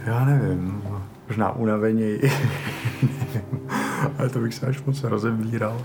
Já 0.07 0.25
nevím, 0.25 0.83
možná 1.29 1.57
unaveněji, 1.57 2.21
nevím, 3.03 3.71
ale 4.19 4.29
to 4.29 4.39
bych 4.39 4.55
se 4.55 4.67
až 4.67 4.83
moc 4.83 5.05
rozebíral. 5.05 5.81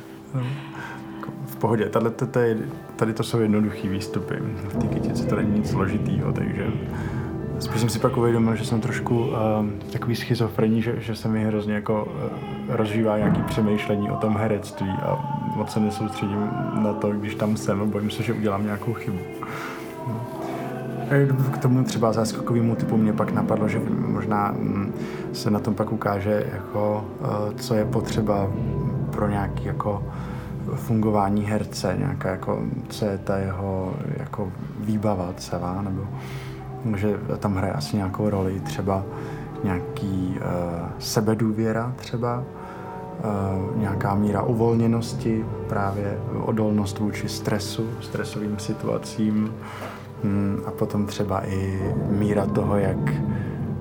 V 1.46 1.56
pohodě, 1.56 1.90
tady 1.90 2.10
je, 2.40 2.58
tady 2.96 3.14
to 3.14 3.24
jsou 3.24 3.40
jednoduchý 3.40 3.90
výstupy. 3.90 4.36
V 4.70 4.78
té 4.78 4.88
kytice 4.88 5.26
to 5.26 5.36
není 5.36 5.60
nic 5.60 5.70
složitýho, 5.70 6.34
takže 6.34 6.68
spíš 7.64 7.80
jsem 7.80 7.90
si 7.90 8.00
pak 8.00 8.18
uvědomil, 8.18 8.56
že 8.56 8.66
jsem 8.66 8.82
trošku 8.82 9.20
uh, 9.20 9.32
takový 9.92 10.16
schizofrení, 10.16 10.82
že, 10.82 10.96
že 11.00 11.16
se 11.16 11.28
mi 11.28 11.46
hrozně 11.46 11.74
jako 11.74 12.06
uh, 12.06 12.76
rozžívá 12.76 13.18
nějaký 13.18 13.42
přemýšlení 13.42 14.12
o 14.12 14.16
tom 14.16 14.38
herectví 14.38 14.90
a 14.90 15.40
moc 15.56 15.72
se 15.72 15.80
nesoustředím 15.80 16.50
na 16.84 16.94
to, 16.94 17.12
když 17.12 17.36
tam 17.36 17.58
jsem 17.58 17.90
bojím 17.90 18.12
se, 18.12 18.24
že 18.24 18.34
udělám 18.34 18.64
nějakou 18.64 18.94
chybu. 18.94 19.18
K 21.52 21.58
tomu 21.58 21.84
třeba 21.84 22.14
záskokovému 22.14 22.76
typu 22.76 22.98
mě 22.98 23.14
pak 23.14 23.32
napadlo, 23.32 23.68
že 23.68 23.82
možná 24.08 24.52
mm, 24.52 24.94
se 25.34 25.52
na 25.52 25.60
tom 25.60 25.74
pak 25.74 25.92
ukáže, 25.92 26.46
jako, 26.54 27.06
co 27.56 27.76
je 27.76 27.86
potřeba 27.86 28.52
pro 29.12 29.30
nějaký 29.30 29.66
jako 29.66 30.04
fungování 30.76 31.46
herce, 31.46 31.96
nějaká 31.98 32.30
jako, 32.30 32.62
co 32.90 33.06
je 33.06 33.18
ta 33.18 33.38
jeho 33.38 33.94
jako 34.18 34.52
výbava 34.80 35.34
celá, 35.38 35.82
nebo 35.82 36.08
že 36.96 37.20
tam 37.40 37.56
hraje 37.56 37.74
asi 37.74 37.96
nějakou 37.96 38.30
roli 38.30 38.60
třeba 38.60 39.04
nějaký 39.64 40.38
uh, 40.38 40.90
sebedůvěra 41.00 41.94
třeba, 41.96 42.44
uh, 42.44 43.78
nějaká 43.78 44.16
míra 44.16 44.42
uvolněnosti, 44.42 45.46
právě 45.70 46.20
odolnost 46.46 47.00
vůči 47.00 47.30
stresu, 47.30 47.90
stresovým 48.02 48.60
situacím, 48.60 49.54
Hmm, 50.24 50.62
a 50.66 50.72
potom 50.72 51.06
třeba 51.06 51.48
i 51.48 51.94
míra 52.10 52.46
toho, 52.46 52.78
jak 52.78 53.14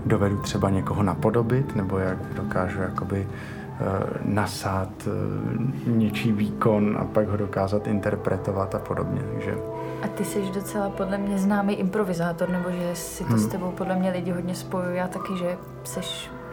dovedu 0.06 0.37
třeba 0.37 0.71
někoho 0.71 1.02
napodobit, 1.02 1.76
nebo 1.76 1.99
jak 1.99 2.35
dokážu 2.35 2.80
jakoby 2.80 3.26
eh, 3.26 3.85
nasát 4.25 4.88
eh, 5.06 5.90
něčí 5.90 6.32
výkon 6.32 6.97
a 7.00 7.04
pak 7.04 7.28
ho 7.28 7.37
dokázat 7.37 7.87
interpretovat 7.87 8.75
a 8.75 8.78
podobně. 8.78 9.21
Takže 9.32 9.54
A 10.02 10.09
ty 10.09 10.25
jsi 10.25 10.42
docela 10.54 10.90
podle 10.90 11.18
mě 11.18 11.38
známý 11.38 11.75
improvizátor, 11.75 12.49
nebo 12.49 12.71
že 12.71 12.94
si 12.94 13.25
to 13.25 13.37
s 13.37 13.47
tebou 13.47 13.71
podle 13.71 13.97
mě 13.97 14.11
lidi 14.11 14.30
hodně 14.30 14.54
spojují. 14.54 14.97
Já 14.97 15.09
taky, 15.09 15.37
že 15.38 15.56
jsi 15.85 16.00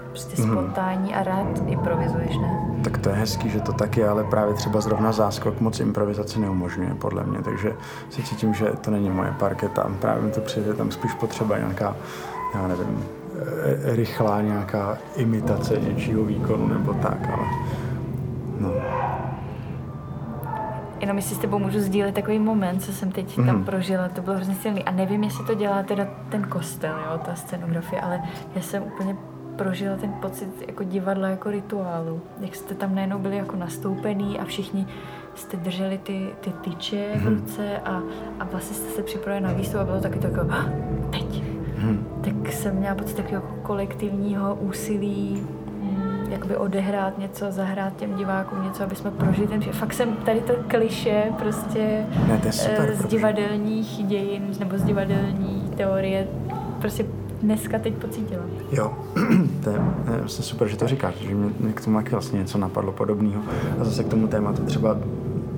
prostě 0.09 0.41
spontánní 0.41 1.15
a 1.15 1.23
rád 1.23 1.61
improvizuješ, 1.67 2.37
ne? 2.37 2.69
tak 2.83 2.97
to 2.97 3.09
je 3.09 3.15
hezký, 3.15 3.49
že 3.49 3.59
to 3.59 3.73
tak 3.73 3.97
je, 3.97 4.09
ale 4.09 4.23
právě 4.23 4.53
třeba 4.53 4.81
zrovna 4.81 5.11
záskok 5.11 5.61
moc 5.61 5.79
improvizaci 5.79 6.39
neumožňuje, 6.39 6.95
podle 6.95 7.23
mě, 7.23 7.41
takže 7.41 7.73
si 8.09 8.23
cítím, 8.23 8.53
že 8.53 8.65
to 8.81 8.91
není 8.91 9.09
moje 9.09 9.31
parketa. 9.39 9.91
Právě 9.99 10.23
mi 10.23 10.31
to 10.31 10.41
přijde 10.41 10.73
tam 10.73 10.91
spíš 10.91 11.13
potřeba 11.13 11.57
nějaká, 11.57 11.95
já 12.55 12.67
nevím, 12.67 13.03
eh, 13.39 13.95
rychlá 13.95 14.41
nějaká 14.41 14.97
imitace 15.15 15.77
něčího 15.79 16.23
výkonu 16.23 16.67
nebo 16.67 16.93
tak, 16.93 17.29
ale 17.33 17.47
no. 18.59 18.73
Jenom 20.99 21.17
jestli 21.17 21.35
s 21.35 21.39
tebou 21.39 21.59
můžu 21.59 21.79
sdílet 21.79 22.15
takový 22.15 22.39
moment, 22.39 22.79
co 22.79 22.93
jsem 22.93 23.11
teď 23.11 23.35
tam 23.45 23.63
prožila, 23.65 24.09
to 24.09 24.21
bylo 24.21 24.35
hrozně 24.35 24.55
silný. 24.55 24.83
A 24.83 24.91
nevím, 24.91 25.23
jestli 25.23 25.45
to 25.45 25.53
dělá 25.53 25.83
teda 25.83 26.07
ten 26.29 26.43
kostel, 26.43 26.95
jo, 27.11 27.17
ta 27.25 27.35
scenografie, 27.35 28.01
ale 28.01 28.21
já 28.55 28.61
jsem 28.61 28.83
úplně 28.83 29.15
prožila 29.55 29.95
ten 29.97 30.11
pocit 30.13 30.49
jako 30.67 30.83
divadla, 30.83 31.27
jako 31.29 31.51
rituálu. 31.51 32.21
Jak 32.39 32.55
jste 32.55 32.75
tam 32.75 32.95
najednou 32.95 33.19
byli 33.19 33.37
jako 33.37 33.55
nastoupený 33.55 34.39
a 34.39 34.45
všichni 34.45 34.87
jste 35.35 35.57
drželi 35.57 35.97
ty, 35.97 36.29
ty 36.41 36.49
tyče 36.51 37.11
v 37.15 37.27
ruce 37.27 37.77
a, 37.85 38.01
a 38.39 38.43
vlastně 38.51 38.75
jste 38.75 38.89
se 38.89 39.03
připravili 39.03 39.43
na 39.47 39.53
výstup 39.53 39.79
a 39.79 39.83
bylo 39.83 40.01
taky 40.01 40.19
to 40.19 40.27
jako, 40.27 40.41
"Ah, 40.51 40.65
teď. 41.11 41.43
Tak 42.21 42.51
jsem 42.51 42.75
měla 42.75 42.95
pocit 42.95 43.17
takového 43.17 43.43
kolektivního 43.61 44.55
úsilí 44.55 45.41
mm, 45.41 45.58
jakoby 46.29 46.57
odehrát 46.57 47.17
něco, 47.17 47.45
zahrát 47.49 47.95
těm 47.95 48.15
divákům 48.15 48.63
něco, 48.63 48.83
aby 48.83 48.95
jsme 48.95 49.11
prožili 49.11 49.47
ten. 49.47 49.61
Fakt 49.61 49.93
jsem 49.93 50.15
tady 50.15 50.41
to 50.41 50.53
kliše 50.67 51.23
prostě 51.39 52.05
Ne, 52.27 52.37
to 52.43 52.51
super, 52.51 52.89
eh, 52.93 52.95
z 52.95 53.05
divadelních 53.05 54.07
dějin 54.07 54.43
nebo 54.59 54.77
z 54.77 54.83
divadelní 54.83 55.71
teorie 55.77 56.27
prostě 56.79 57.05
dneska 57.41 57.79
teď 57.79 57.93
pocítila. 57.93 58.43
Jo, 58.71 58.93
to 59.63 59.69
je, 59.69 59.75
je 60.11 60.17
vlastně 60.19 60.45
super, 60.45 60.67
že 60.67 60.77
to 60.77 60.87
říkáš, 60.87 61.15
že 61.15 61.35
mě, 61.35 61.49
mě 61.59 61.73
k 61.73 61.85
tomu 61.85 61.97
taky 61.97 62.11
vlastně 62.11 62.39
něco 62.39 62.57
napadlo 62.57 62.91
podobného. 62.91 63.41
A 63.81 63.83
zase 63.83 64.03
k 64.03 64.07
tomu 64.07 64.27
tématu 64.27 64.65
třeba, 64.65 64.97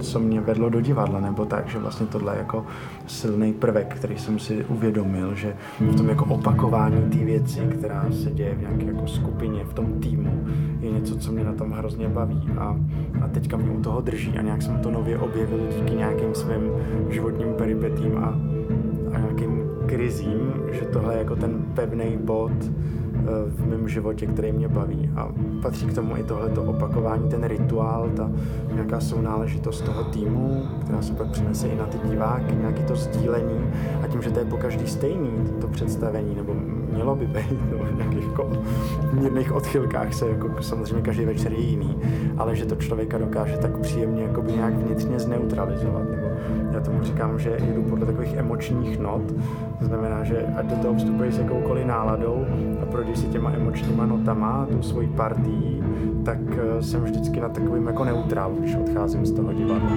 co 0.01 0.19
mě 0.19 0.41
vedlo 0.41 0.69
do 0.69 0.81
divadla, 0.81 1.19
nebo 1.19 1.45
tak, 1.45 1.67
že 1.67 1.79
vlastně 1.79 2.05
tohle 2.05 2.33
je 2.33 2.37
jako 2.37 2.65
silný 3.07 3.53
prvek, 3.53 3.95
který 3.95 4.17
jsem 4.17 4.39
si 4.39 4.65
uvědomil, 4.65 5.35
že 5.35 5.55
v 5.79 5.95
tom 5.95 6.09
jako 6.09 6.25
opakování 6.25 7.09
té 7.09 7.17
věci, 7.17 7.59
která 7.59 8.05
se 8.23 8.31
děje 8.31 8.55
v 8.55 8.61
nějaké 8.61 8.85
jako 8.85 9.07
skupině, 9.07 9.65
v 9.65 9.73
tom 9.73 9.99
týmu, 9.99 10.45
je 10.79 10.91
něco, 10.91 11.17
co 11.17 11.31
mě 11.31 11.43
na 11.43 11.53
tom 11.53 11.71
hrozně 11.71 12.07
baví. 12.09 12.49
A, 12.57 12.79
a 13.21 13.27
teďka 13.27 13.57
mě 13.57 13.69
u 13.69 13.81
toho 13.81 14.01
drží 14.01 14.37
a 14.37 14.41
nějak 14.41 14.61
jsem 14.61 14.79
to 14.79 14.91
nově 14.91 15.17
objevil 15.17 15.59
díky 15.77 15.95
nějakým 15.95 16.35
svým 16.35 16.71
životním 17.09 17.53
peripetím 17.53 18.17
a, 18.17 18.39
a 19.13 19.19
nějakým 19.19 19.63
krizím, 19.85 20.53
že 20.71 20.81
tohle 20.81 21.13
je 21.13 21.19
jako 21.19 21.35
ten 21.35 21.65
pevný 21.73 22.17
bod 22.23 22.51
v 23.47 23.69
mém 23.69 23.87
životě, 23.87 24.25
který 24.25 24.51
mě 24.51 24.67
baví. 24.67 25.09
A 25.15 25.27
patří 25.61 25.85
k 25.85 25.93
tomu 25.95 26.17
i 26.17 26.23
tohleto 26.23 26.63
opakování, 26.63 27.29
ten 27.29 27.43
rituál, 27.43 28.09
ta 28.15 28.31
nějaká 28.73 28.99
sounáležitost 28.99 29.85
toho 29.85 30.03
týmu, 30.03 30.63
která 30.81 31.01
se 31.01 31.13
pak 31.13 31.27
přinese 31.27 31.67
i 31.67 31.75
na 31.75 31.85
ty 31.85 31.97
diváky, 32.09 32.55
nějaký 32.55 32.83
to 32.83 32.95
sdílení. 32.95 33.59
A 34.03 34.07
tím, 34.07 34.21
že 34.21 34.31
to 34.31 34.39
je 34.39 34.45
po 34.45 34.57
každý 34.57 34.87
stejný, 34.87 35.31
to 35.61 35.67
představení, 35.67 36.35
nebo 36.35 36.55
mělo 36.93 37.15
by 37.15 37.27
být, 37.27 37.65
nebo 37.71 37.83
v 37.83 37.95
nějakých 37.95 38.23
jako 38.23 38.51
mírných 39.13 39.51
odchylkách 39.51 40.13
se 40.13 40.29
jako 40.29 40.49
samozřejmě 40.61 41.01
každý 41.01 41.25
večer 41.25 41.53
je 41.53 41.59
jiný, 41.59 41.97
ale 42.37 42.55
že 42.55 42.65
to 42.65 42.75
člověka 42.75 43.17
dokáže 43.17 43.57
tak 43.57 43.77
příjemně 43.77 44.23
jakoby 44.23 44.51
nějak 44.51 44.73
vnitřně 44.73 45.19
zneutralizovat. 45.19 46.09
Nebo 46.09 46.27
já 46.73 46.79
tomu 46.79 47.03
říkám, 47.03 47.39
že 47.39 47.49
jedu 47.49 47.83
podle 47.83 48.05
takových 48.05 48.33
emočních 48.33 48.99
not, 48.99 49.21
to 49.79 49.85
znamená, 49.85 50.23
že 50.23 50.45
ať 50.57 50.65
do 50.65 50.75
toho 50.75 50.93
vstupuješ 50.95 51.35
s 51.35 51.39
jakoukoliv 51.39 51.85
náladou 51.85 52.45
projdeš 52.91 53.17
si 53.17 53.27
těma 53.27 53.51
emočníma 53.51 54.05
notama, 54.05 54.67
tou 54.71 54.81
svojí 54.81 55.07
partií, 55.07 55.83
tak 56.25 56.37
eh, 56.51 56.83
jsem 56.83 57.03
vždycky 57.03 57.39
na 57.39 57.49
takovým 57.49 57.87
jako 57.87 58.05
neutrálu, 58.05 58.55
když 58.59 58.75
odcházím 58.75 59.25
z 59.25 59.31
toho 59.31 59.53
divadla. 59.53 59.91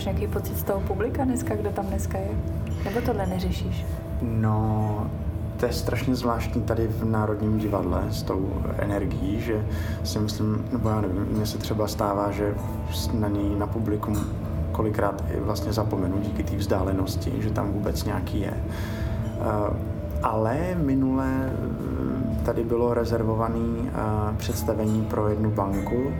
Máš 0.00 0.04
nějaký 0.04 0.26
pocit 0.26 0.58
z 0.58 0.62
toho 0.62 0.80
publika 0.80 1.24
dneska, 1.24 1.54
kdo 1.54 1.70
tam 1.70 1.86
dneska 1.86 2.18
je? 2.18 2.28
Nebo 2.84 3.00
tohle 3.00 3.26
neřešíš? 3.26 3.86
No, 4.22 5.06
to 5.56 5.66
je 5.66 5.72
strašně 5.72 6.14
zvláštní 6.14 6.62
tady 6.62 6.86
v 6.86 7.04
Národním 7.04 7.58
divadle 7.58 8.04
s 8.10 8.22
tou 8.22 8.52
energií, 8.78 9.40
že 9.40 9.66
si 10.04 10.18
myslím, 10.18 10.64
nebo 10.72 10.88
já 10.88 11.00
nevím, 11.00 11.26
mně 11.30 11.46
se 11.46 11.58
třeba 11.58 11.88
stává, 11.88 12.30
že 12.30 12.54
na 13.12 13.28
něj, 13.28 13.58
na 13.58 13.66
publikum 13.66 14.26
kolikrát 14.72 15.24
i 15.36 15.40
vlastně 15.40 15.72
zapomenu 15.72 16.18
díky 16.18 16.42
té 16.42 16.56
vzdálenosti, 16.56 17.32
že 17.38 17.50
tam 17.50 17.72
vůbec 17.72 18.04
nějaký 18.04 18.40
je. 18.40 18.54
Uh, 19.40 19.76
ale 20.22 20.58
minule 20.74 21.50
eh, 21.52 22.44
tady 22.44 22.64
bylo 22.64 22.94
rezervované 22.94 23.58
uh, 23.58 24.36
představení 24.36 25.02
pro 25.02 25.28
jednu 25.28 25.50
banku 25.50 26.12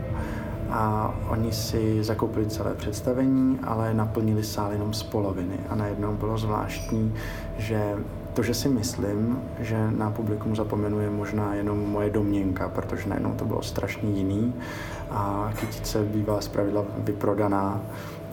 a 0.71 1.13
oni 1.29 1.51
si 1.51 2.03
zakoupili 2.03 2.45
celé 2.45 2.73
představení, 2.73 3.59
ale 3.63 3.93
naplnili 3.93 4.43
sál 4.43 4.71
jenom 4.71 4.93
z 4.93 5.03
poloviny. 5.03 5.59
A 5.69 5.75
najednou 5.75 6.13
bylo 6.13 6.37
zvláštní, 6.37 7.13
že 7.57 7.95
to, 8.33 8.43
že 8.43 8.53
si 8.53 8.69
myslím, 8.69 9.39
že 9.59 9.91
na 9.91 10.11
publikum 10.11 10.55
zapomenu, 10.55 10.99
je 10.99 11.09
možná 11.09 11.53
jenom 11.53 11.79
moje 11.79 12.09
domněnka, 12.09 12.69
protože 12.69 13.09
najednou 13.09 13.33
to 13.33 13.45
bylo 13.45 13.61
strašně 13.61 14.09
jiný. 14.09 14.53
A 15.11 15.53
kytice 15.59 16.03
bývá 16.03 16.41
zpravidla 16.41 16.83
vyprodaná 16.97 17.81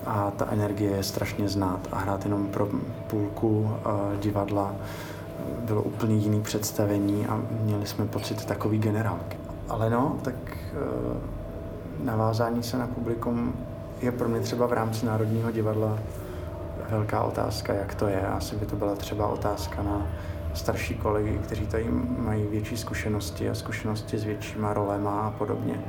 a 0.05 0.31
ta 0.31 0.47
energie 0.51 0.91
je 0.91 1.03
strašně 1.03 1.49
znát. 1.49 1.87
A 1.91 1.97
hrát 1.97 2.23
jenom 2.23 2.47
pro 2.47 2.67
půlku 3.07 3.59
uh, 3.59 3.69
divadla 4.19 4.75
bylo 5.65 5.81
úplně 5.81 6.15
jiný 6.15 6.41
představení 6.41 7.25
a 7.25 7.41
měli 7.61 7.85
jsme 7.85 8.05
pocit 8.05 8.45
takový 8.45 8.77
generálky. 8.77 9.37
Ale 9.69 9.89
no, 9.89 10.17
tak 10.23 10.35
uh, 11.13 11.38
navázání 12.03 12.63
se 12.63 12.77
na 12.77 12.87
publikum 12.87 13.53
je 14.01 14.11
pro 14.11 14.29
mě 14.29 14.39
třeba 14.39 14.67
v 14.67 14.73
rámci 14.73 15.05
Národního 15.05 15.51
divadla 15.51 15.99
velká 16.89 17.23
otázka, 17.23 17.73
jak 17.73 17.95
to 17.95 18.07
je. 18.07 18.21
Asi 18.21 18.55
by 18.55 18.65
to 18.65 18.75
byla 18.75 18.95
třeba 18.95 19.27
otázka 19.27 19.83
na 19.83 20.07
starší 20.53 20.95
kolegy, 20.95 21.39
kteří 21.43 21.67
tady 21.67 21.85
mají 22.17 22.47
větší 22.47 22.77
zkušenosti 22.77 23.49
a 23.49 23.55
zkušenosti 23.55 24.17
s 24.17 24.23
většíma 24.23 24.73
rolema 24.73 25.21
a 25.21 25.31
podobně. 25.31 25.81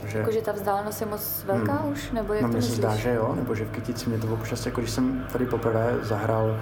Takže... 0.00 0.18
Jakože 0.18 0.42
ta 0.42 0.52
vzdálenost 0.52 1.00
je 1.00 1.06
moc 1.06 1.44
velká 1.46 1.72
hmm. 1.72 1.92
už? 1.92 2.10
Nebo 2.10 2.32
jak 2.32 2.42
no, 2.42 2.48
mně 2.48 2.62
se 2.62 2.72
zdá, 2.72 2.96
že 2.96 3.14
jo, 3.14 3.32
nebo 3.36 3.54
že 3.54 3.64
v 3.64 3.70
Kytici 3.70 4.10
mě 4.10 4.18
to 4.18 4.34
občas, 4.34 4.66
jako 4.66 4.80
když 4.80 4.90
jsem 4.90 5.26
tady 5.32 5.46
poprvé 5.46 5.98
zahrál 6.02 6.56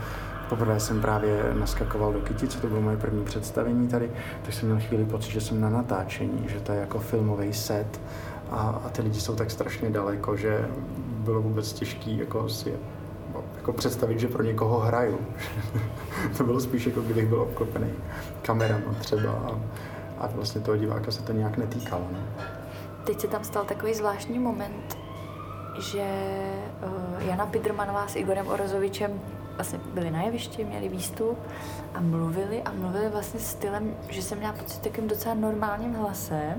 Poprvé 0.53 0.81
jsem 0.81 1.01
právě 1.01 1.43
naskakoval 1.55 2.13
do 2.13 2.21
Kytice, 2.21 2.61
to 2.61 2.67
bylo 2.67 2.81
moje 2.81 2.97
první 2.97 3.25
představení 3.25 3.89
tady, 3.89 4.11
tak 4.43 4.55
jsem 4.55 4.69
měl 4.69 4.81
chvíli 4.81 5.05
pocit, 5.05 5.31
že 5.31 5.41
jsem 5.41 5.61
na 5.61 5.71
natáčení, 5.71 6.47
že 6.49 6.61
to 6.61 6.73
je 6.73 6.81
jako 6.81 6.99
filmový 6.99 7.53
set 7.53 8.01
a, 8.53 8.81
a 8.85 8.89
ty 8.89 9.03
lidi 9.03 9.21
jsou 9.21 9.37
tak 9.37 9.51
strašně 9.51 9.91
daleko, 9.91 10.37
že 10.37 10.69
bylo 10.99 11.43
vůbec 11.43 11.73
těžké 11.73 12.11
jako 12.11 12.49
si 12.49 12.75
jako 13.57 13.73
představit, 13.73 14.21
že 14.21 14.29
pro 14.29 14.43
někoho 14.43 14.79
hraju. 14.79 15.19
to 16.37 16.45
bylo 16.45 16.61
spíš 16.61 16.87
jako 16.87 17.01
kdybych 17.01 17.27
byl 17.27 17.41
obklopený 17.41 17.91
kamerama 18.43 18.95
třeba 19.01 19.33
a, 19.33 19.61
a 20.19 20.27
vlastně 20.27 20.61
toho 20.61 20.77
diváka 20.77 21.11
se 21.11 21.23
to 21.23 21.33
nějak 21.33 21.57
netýkalo. 21.57 22.07
Ne? 22.13 22.19
Teď 23.05 23.21
se 23.21 23.29
tam 23.29 23.45
stal 23.45 23.65
takový 23.65 23.95
zvláštní 23.95 24.39
moment, 24.39 24.99
že 25.79 26.07
uh, 26.87 27.27
Jana 27.27 27.47
Pidrmanová 27.47 28.09
s 28.09 28.17
Igorem 28.17 28.47
Orozovičem 28.47 29.21
vlastně 29.55 29.81
byli 29.95 30.11
na 30.11 30.23
jevišti, 30.23 30.65
měli 30.65 30.89
výstup 30.89 31.39
a 31.95 32.01
mluvili 32.01 32.63
a 32.63 32.73
mluvili 32.73 33.09
vlastně 33.09 33.41
stylem, 33.41 33.95
že 34.09 34.23
jsem 34.23 34.39
měla 34.39 34.53
pocit 34.53 34.83
takým 34.83 35.09
docela 35.09 35.35
normálním 35.35 35.95
hlasem, 35.95 36.55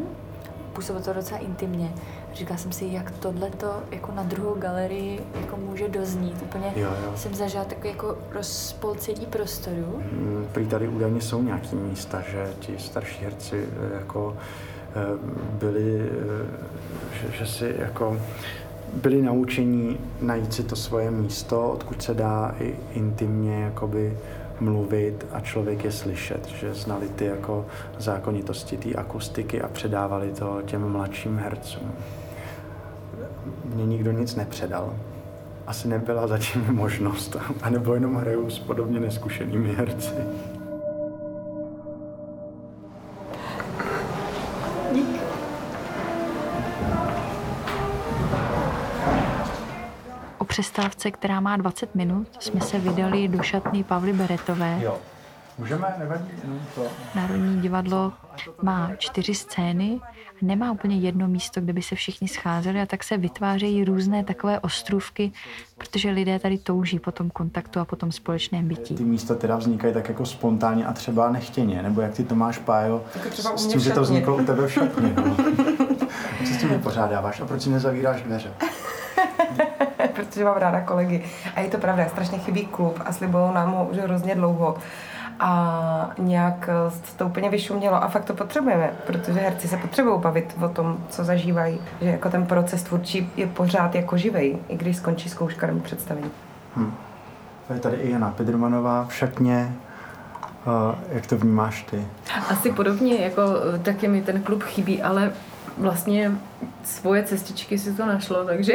působilo 0.73 1.05
to 1.05 1.13
docela 1.13 1.39
intimně. 1.39 1.93
Říkala 2.33 2.57
jsem 2.57 2.71
si, 2.71 2.85
jak 2.91 3.11
tohle 3.11 3.49
to 3.49 3.73
jako 3.91 4.11
na 4.11 4.23
druhou 4.23 4.55
galerii 4.55 5.21
jako 5.41 5.57
může 5.57 5.89
doznít. 5.89 6.41
Úplně 6.41 6.73
jo, 6.75 6.89
jo. 7.05 7.11
jsem 7.15 7.35
zažila 7.35 7.65
takový 7.65 7.89
jako 7.89 8.17
rozpolcení 8.31 9.25
prostoru. 9.25 10.01
Hmm, 10.11 10.47
prý 10.51 10.67
tady 10.67 10.87
údajně 10.87 11.21
jsou 11.21 11.41
nějaké 11.41 11.75
místa, 11.75 12.21
že 12.31 12.53
ti 12.59 12.75
starší 12.77 13.23
herci 13.23 13.65
eh, 13.65 13.93
jako 13.93 14.37
eh, 14.37 15.01
byli, 15.59 16.09
eh, 16.09 16.45
že, 17.21 17.37
že 17.37 17.45
si 17.45 17.75
jako 17.79 18.17
byli 18.93 19.21
naučení 19.21 19.97
najít 20.21 20.53
si 20.53 20.63
to 20.63 20.75
svoje 20.75 21.11
místo, 21.11 21.69
odkud 21.71 22.01
se 22.01 22.13
dá 22.13 22.55
i 22.59 22.75
intimně 22.93 23.61
jakoby 23.63 24.17
mluvit 24.59 25.25
a 25.31 25.39
člověk 25.39 25.83
je 25.83 25.91
slyšet, 25.91 26.47
že 26.47 26.73
znali 26.73 27.07
ty 27.09 27.25
jako 27.25 27.65
zákonitosti 27.99 28.77
té 28.77 28.93
akustiky 28.93 29.61
a 29.61 29.67
předávali 29.67 30.31
to 30.31 30.61
těm 30.65 30.89
mladším 30.89 31.37
hercům. 31.37 31.91
Mně 33.65 33.85
nikdo 33.85 34.11
nic 34.11 34.35
nepředal. 34.35 34.93
Asi 35.67 35.87
nebyla 35.87 36.27
zatím 36.27 36.65
možnost, 36.71 37.35
anebo 37.61 37.93
jenom 37.93 38.15
hraju 38.15 38.49
s 38.49 38.59
podobně 38.59 38.99
neskušenými 38.99 39.73
herci. 39.73 40.13
Přestávce, 50.53 51.11
která 51.11 51.39
má 51.39 51.57
20 51.57 51.95
minut, 51.95 52.27
jsme 52.39 52.61
se 52.61 52.79
vydali 52.79 53.27
do 53.27 53.43
šatny 53.43 53.83
Pavly 53.83 54.13
Beretové. 54.13 54.77
Jo. 54.81 54.97
Můžeme, 55.57 55.95
nevadí, 55.99 56.29
jenom 56.43 56.59
to. 56.75 56.81
Národní 57.15 57.61
divadlo 57.61 58.13
má 58.61 58.91
čtyři 58.97 59.35
scény, 59.35 59.99
nemá 60.41 60.71
úplně 60.71 60.99
jedno 60.99 61.27
místo, 61.27 61.61
kde 61.61 61.73
by 61.73 61.81
se 61.81 61.95
všichni 61.95 62.27
scházeli 62.27 62.81
a 62.81 62.85
tak 62.85 63.03
se 63.03 63.17
vytvářejí 63.17 63.85
různé 63.85 64.23
takové 64.23 64.59
ostrůvky, 64.59 65.31
protože 65.77 66.09
lidé 66.09 66.39
tady 66.39 66.57
touží 66.57 66.99
po 66.99 67.11
tom 67.11 67.29
kontaktu 67.29 67.79
a 67.79 67.85
po 67.85 67.95
tom 67.95 68.11
společném 68.11 68.67
bytí. 68.67 68.95
Ty 68.95 69.03
místa 69.03 69.35
teda 69.35 69.55
vznikají 69.55 69.93
tak 69.93 70.09
jako 70.09 70.25
spontánně 70.25 70.85
a 70.85 70.93
třeba 70.93 71.31
nechtěně, 71.31 71.83
nebo 71.83 72.01
jak 72.01 72.13
ty 72.13 72.23
to 72.23 72.35
máš, 72.35 72.57
Pájo, 72.57 73.03
s 73.55 73.67
tím, 73.67 73.79
že 73.79 73.91
to 73.91 74.01
vzniklo 74.01 74.37
u 74.37 74.45
tebe 74.45 74.67
v 74.67 74.71
šatně. 74.71 75.13
No. 75.15 75.35
Co 76.47 76.53
s 76.53 76.57
tím 76.57 76.69
vypořádáváš 76.69 77.39
a 77.41 77.45
proč 77.45 77.61
si 77.61 77.69
nezavíráš 77.69 78.21
dveře? 78.21 78.53
protože 80.15 80.45
mám 80.45 80.57
ráda 80.57 80.81
kolegy. 80.81 81.23
A 81.55 81.59
je 81.59 81.69
to 81.69 81.77
pravda, 81.77 82.05
strašně 82.09 82.37
chybí 82.37 82.65
klub 82.65 82.99
a 83.05 83.13
slibovalo 83.13 83.53
nám 83.53 83.71
ho 83.71 83.85
už 83.85 83.97
hrozně 83.97 84.35
dlouho. 84.35 84.75
A 85.39 86.11
nějak 86.17 86.69
to 87.17 87.25
úplně 87.25 87.49
vyšumělo 87.49 88.03
a 88.03 88.07
fakt 88.07 88.25
to 88.25 88.33
potřebujeme, 88.33 88.91
protože 89.07 89.39
herci 89.39 89.67
se 89.67 89.77
potřebují 89.77 90.21
bavit 90.21 90.55
o 90.65 90.69
tom, 90.69 90.97
co 91.09 91.23
zažívají. 91.23 91.81
Že 92.01 92.09
jako 92.09 92.29
ten 92.29 92.45
proces 92.45 92.83
tvůrčí 92.83 93.31
je 93.35 93.47
pořád 93.47 93.95
jako 93.95 94.17
živej, 94.17 94.57
i 94.67 94.77
když 94.77 94.97
skončí 94.97 95.29
zkouška 95.29 95.67
nebo 95.67 95.79
představení. 95.79 96.31
Hmm. 96.75 96.93
Je 97.73 97.79
tady 97.79 97.97
i 97.97 98.11
Jana 98.11 98.33
Pedrmanová 98.37 99.05
v 99.05 99.13
šatně. 99.13 99.73
Uh, 100.65 100.95
jak 101.09 101.27
to 101.27 101.37
vnímáš 101.37 101.83
ty? 101.83 102.07
Asi 102.49 102.71
podobně, 102.71 103.15
jako 103.15 103.41
taky 103.81 104.07
mi 104.07 104.21
ten 104.21 104.41
klub 104.41 104.63
chybí, 104.63 105.03
ale 105.03 105.31
vlastně 105.77 106.31
svoje 106.83 107.23
cestičky 107.23 107.77
si 107.77 107.93
to 107.93 108.05
našlo, 108.05 108.45
takže 108.45 108.73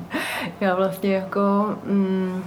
já 0.60 0.74
vlastně 0.74 1.14
jako 1.14 1.76
mm, 1.84 2.42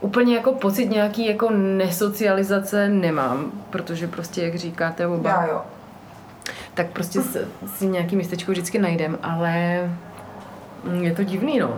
úplně 0.00 0.34
jako 0.34 0.52
pocit 0.52 0.90
nějaký 0.90 1.26
jako 1.26 1.50
nesocializace 1.50 2.88
nemám, 2.88 3.52
protože 3.70 4.08
prostě, 4.08 4.42
jak 4.42 4.54
říkáte 4.54 5.06
oba, 5.06 5.30
já 5.30 5.46
jo. 5.46 5.62
tak 6.74 6.90
prostě 6.90 7.20
si 7.66 7.86
nějaký 7.86 8.16
místečko 8.16 8.52
vždycky 8.52 8.78
najdem, 8.78 9.18
ale 9.22 9.80
je 11.00 11.14
to 11.14 11.24
divný, 11.24 11.58
no. 11.58 11.76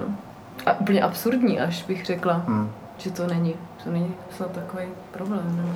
A 0.67 0.81
úplně 0.81 1.03
absurdní, 1.03 1.61
až 1.61 1.83
bych 1.83 2.05
řekla, 2.05 2.33
hmm. 2.47 2.71
že 2.99 3.11
to 3.11 3.27
není. 3.27 3.55
To 3.85 3.91
není 3.91 4.15
snad 4.31 4.51
takový 4.51 4.85
problém. 5.11 5.63
No. 5.67 5.75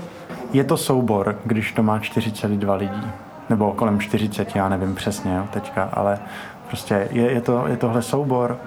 Je 0.53 0.65
to 0.65 0.77
soubor, 0.77 1.39
když 1.45 1.73
to 1.73 1.83
má 1.83 1.99
42 1.99 2.75
lidí 2.75 3.13
nebo 3.49 3.73
kolem 3.73 4.01
40, 4.01 4.57
já 4.57 4.69
nevím 4.69 4.95
přesně 4.95 5.37
jo, 5.37 5.45
teďka, 5.53 5.91
ale 5.93 6.19
prostě 6.67 7.09
je, 7.11 7.33
je, 7.33 7.41
to, 7.41 7.65
je 7.67 7.77
tohle 7.77 8.03
soubor. 8.03 8.59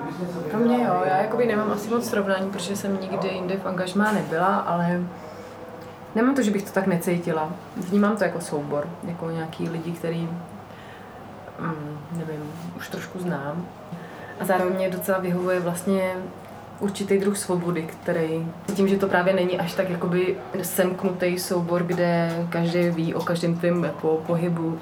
Pro 0.51 0.59
mě 0.59 0.83
jo, 0.83 1.01
já 1.05 1.17
jakoby 1.17 1.45
nemám 1.45 1.71
asi 1.71 1.89
moc 1.89 2.09
srovnání, 2.09 2.49
protože 2.49 2.75
jsem 2.75 3.01
nikdy 3.01 3.27
jinde 3.27 3.57
v 3.57 3.65
angažmá 3.65 4.11
nebyla, 4.11 4.55
ale 4.55 5.01
nemám 6.15 6.35
to, 6.35 6.41
že 6.41 6.51
bych 6.51 6.63
to 6.63 6.71
tak 6.71 6.87
necítila. 6.87 7.49
Vnímám 7.77 8.17
to 8.17 8.23
jako 8.23 8.41
soubor, 8.41 8.87
jako 9.03 9.29
nějaký 9.29 9.69
lidi, 9.69 9.91
který, 9.91 10.29
mm, 11.59 11.97
nevím, 12.11 12.51
už 12.77 12.89
trošku 12.89 13.19
znám. 13.19 13.65
A 14.39 14.45
zároveň 14.45 14.75
mě 14.75 14.89
docela 14.89 15.19
vyhovuje 15.19 15.59
vlastně 15.59 16.13
určitý 16.81 17.17
druh 17.17 17.37
svobody, 17.37 17.81
který 17.81 18.47
tím, 18.75 18.87
že 18.87 18.97
to 18.97 19.07
právě 19.07 19.33
není 19.33 19.59
až 19.59 19.73
tak 19.73 19.89
jakoby 19.89 20.37
semknutý 20.61 21.39
soubor, 21.39 21.83
kde 21.83 22.31
každý 22.49 22.89
ví 22.89 23.13
o 23.13 23.21
každém 23.21 23.55
tvém 23.55 23.83
jako 23.83 24.23
pohybu. 24.27 24.79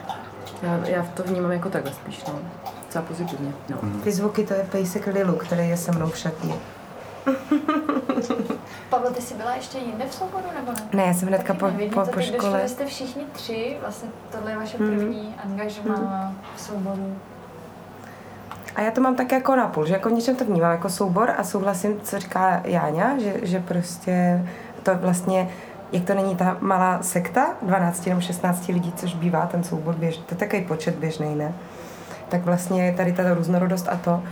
Já, 0.63 0.87
já 0.87 1.03
to 1.03 1.23
vnímám 1.23 1.51
jako 1.51 1.69
takhle 1.69 1.91
spíš, 1.91 2.23
no. 2.27 2.39
Docela 2.85 3.05
pozitivně. 3.05 3.51
No. 3.69 3.77
Mhm. 3.81 4.01
Ty 4.01 4.11
zvuky 4.11 4.43
to 4.43 4.53
je 4.53 4.67
pejsek 4.71 5.07
Lilu, 5.07 5.33
který 5.33 5.69
je 5.69 5.77
se 5.77 5.91
mnou 5.91 6.07
v 6.07 6.17
šatně. 6.17 6.55
Pavlo, 8.89 9.09
ty 9.11 9.21
jsi 9.21 9.33
byla 9.33 9.55
ještě 9.55 9.77
jinde 9.77 10.05
v 10.09 10.13
souboru, 10.13 10.43
nebo 10.55 10.71
ne? 10.71 10.89
Ne, 10.93 11.03
já 11.03 11.13
jsem 11.13 11.27
hnedka 11.27 11.53
po, 11.53 11.67
po, 11.93 12.11
po 12.13 12.21
škole. 12.21 12.67
jste 12.67 12.85
všichni 12.85 13.23
tři, 13.31 13.77
vlastně 13.81 14.09
tohle 14.31 14.51
je 14.51 14.57
vaše 14.57 14.77
první 14.77 15.21
mm. 15.21 15.33
angažma 15.43 15.95
mm. 15.95 16.37
v 16.55 16.61
souboru. 16.61 17.15
A 18.79 18.81
já 18.81 18.91
to 18.91 19.01
mám 19.01 19.15
tak 19.15 19.31
jako 19.31 19.55
napůl, 19.55 19.85
že 19.85 19.93
jako 19.93 20.09
v 20.09 20.13
něčem 20.13 20.35
to 20.35 20.45
vnímám 20.45 20.71
jako 20.71 20.89
soubor 20.89 21.33
a 21.37 21.43
souhlasím, 21.43 21.99
co 22.03 22.19
říká 22.19 22.61
Jáňa, 22.63 23.19
že, 23.19 23.33
že 23.41 23.59
prostě 23.59 24.45
to 24.83 24.95
vlastně 24.95 25.49
jak 25.91 26.03
to 26.03 26.13
není 26.13 26.35
ta 26.35 26.57
malá 26.59 27.01
sekta, 27.01 27.47
12 27.61 28.05
nebo 28.05 28.21
16 28.21 28.67
lidí, 28.67 28.93
což 28.95 29.15
bývá 29.15 29.45
ten 29.45 29.63
soubor 29.63 29.95
běžný, 29.95 30.23
to 30.23 30.33
je 30.33 30.37
takový 30.37 30.61
počet 30.61 30.95
běžný, 30.95 31.35
ne? 31.35 31.53
Tak 32.29 32.45
vlastně 32.45 32.93
tady 32.97 33.13
ta 33.13 33.33
různorodost 33.33 33.87
a 33.89 33.95
to, 33.95 34.23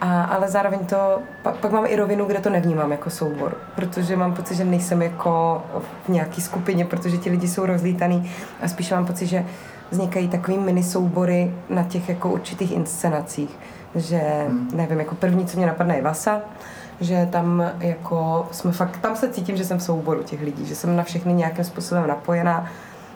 a, 0.00 0.24
ale 0.24 0.48
zároveň 0.48 0.86
to, 0.86 1.18
pak, 1.42 1.56
pak 1.56 1.72
mám 1.72 1.86
i 1.86 1.96
rovinu, 1.96 2.24
kde 2.24 2.38
to 2.38 2.50
nevnímám 2.50 2.92
jako 2.92 3.10
soubor, 3.10 3.56
protože 3.74 4.16
mám 4.16 4.34
pocit, 4.34 4.54
že 4.54 4.64
nejsem 4.64 5.02
jako 5.02 5.62
v 6.06 6.08
nějaký 6.08 6.40
skupině, 6.40 6.84
protože 6.84 7.18
ti 7.18 7.30
lidi 7.30 7.48
jsou 7.48 7.66
rozlítaný 7.66 8.30
a 8.62 8.68
spíš 8.68 8.90
mám 8.90 9.06
pocit, 9.06 9.26
že 9.26 9.44
vznikají 9.90 10.28
takový 10.28 10.58
mini 10.58 10.82
soubory 10.82 11.54
na 11.70 11.82
těch 11.82 12.08
jako 12.08 12.30
určitých 12.30 12.72
inscenacích, 12.72 13.58
že 13.94 14.46
nevím, 14.72 14.98
jako 14.98 15.14
první, 15.14 15.46
co 15.46 15.56
mě 15.56 15.66
napadne 15.66 15.96
je 15.96 16.02
Vasa, 16.02 16.40
že 17.00 17.28
tam 17.32 17.62
jako 17.80 18.48
jsme 18.52 18.72
fakt, 18.72 18.96
tam 18.96 19.16
se 19.16 19.28
cítím, 19.28 19.56
že 19.56 19.64
jsem 19.64 19.78
v 19.78 19.82
souboru 19.82 20.22
těch 20.22 20.42
lidí, 20.42 20.66
že 20.66 20.74
jsem 20.74 20.96
na 20.96 21.02
všechny 21.02 21.32
nějakým 21.32 21.64
způsobem 21.64 22.08
napojená. 22.08 22.66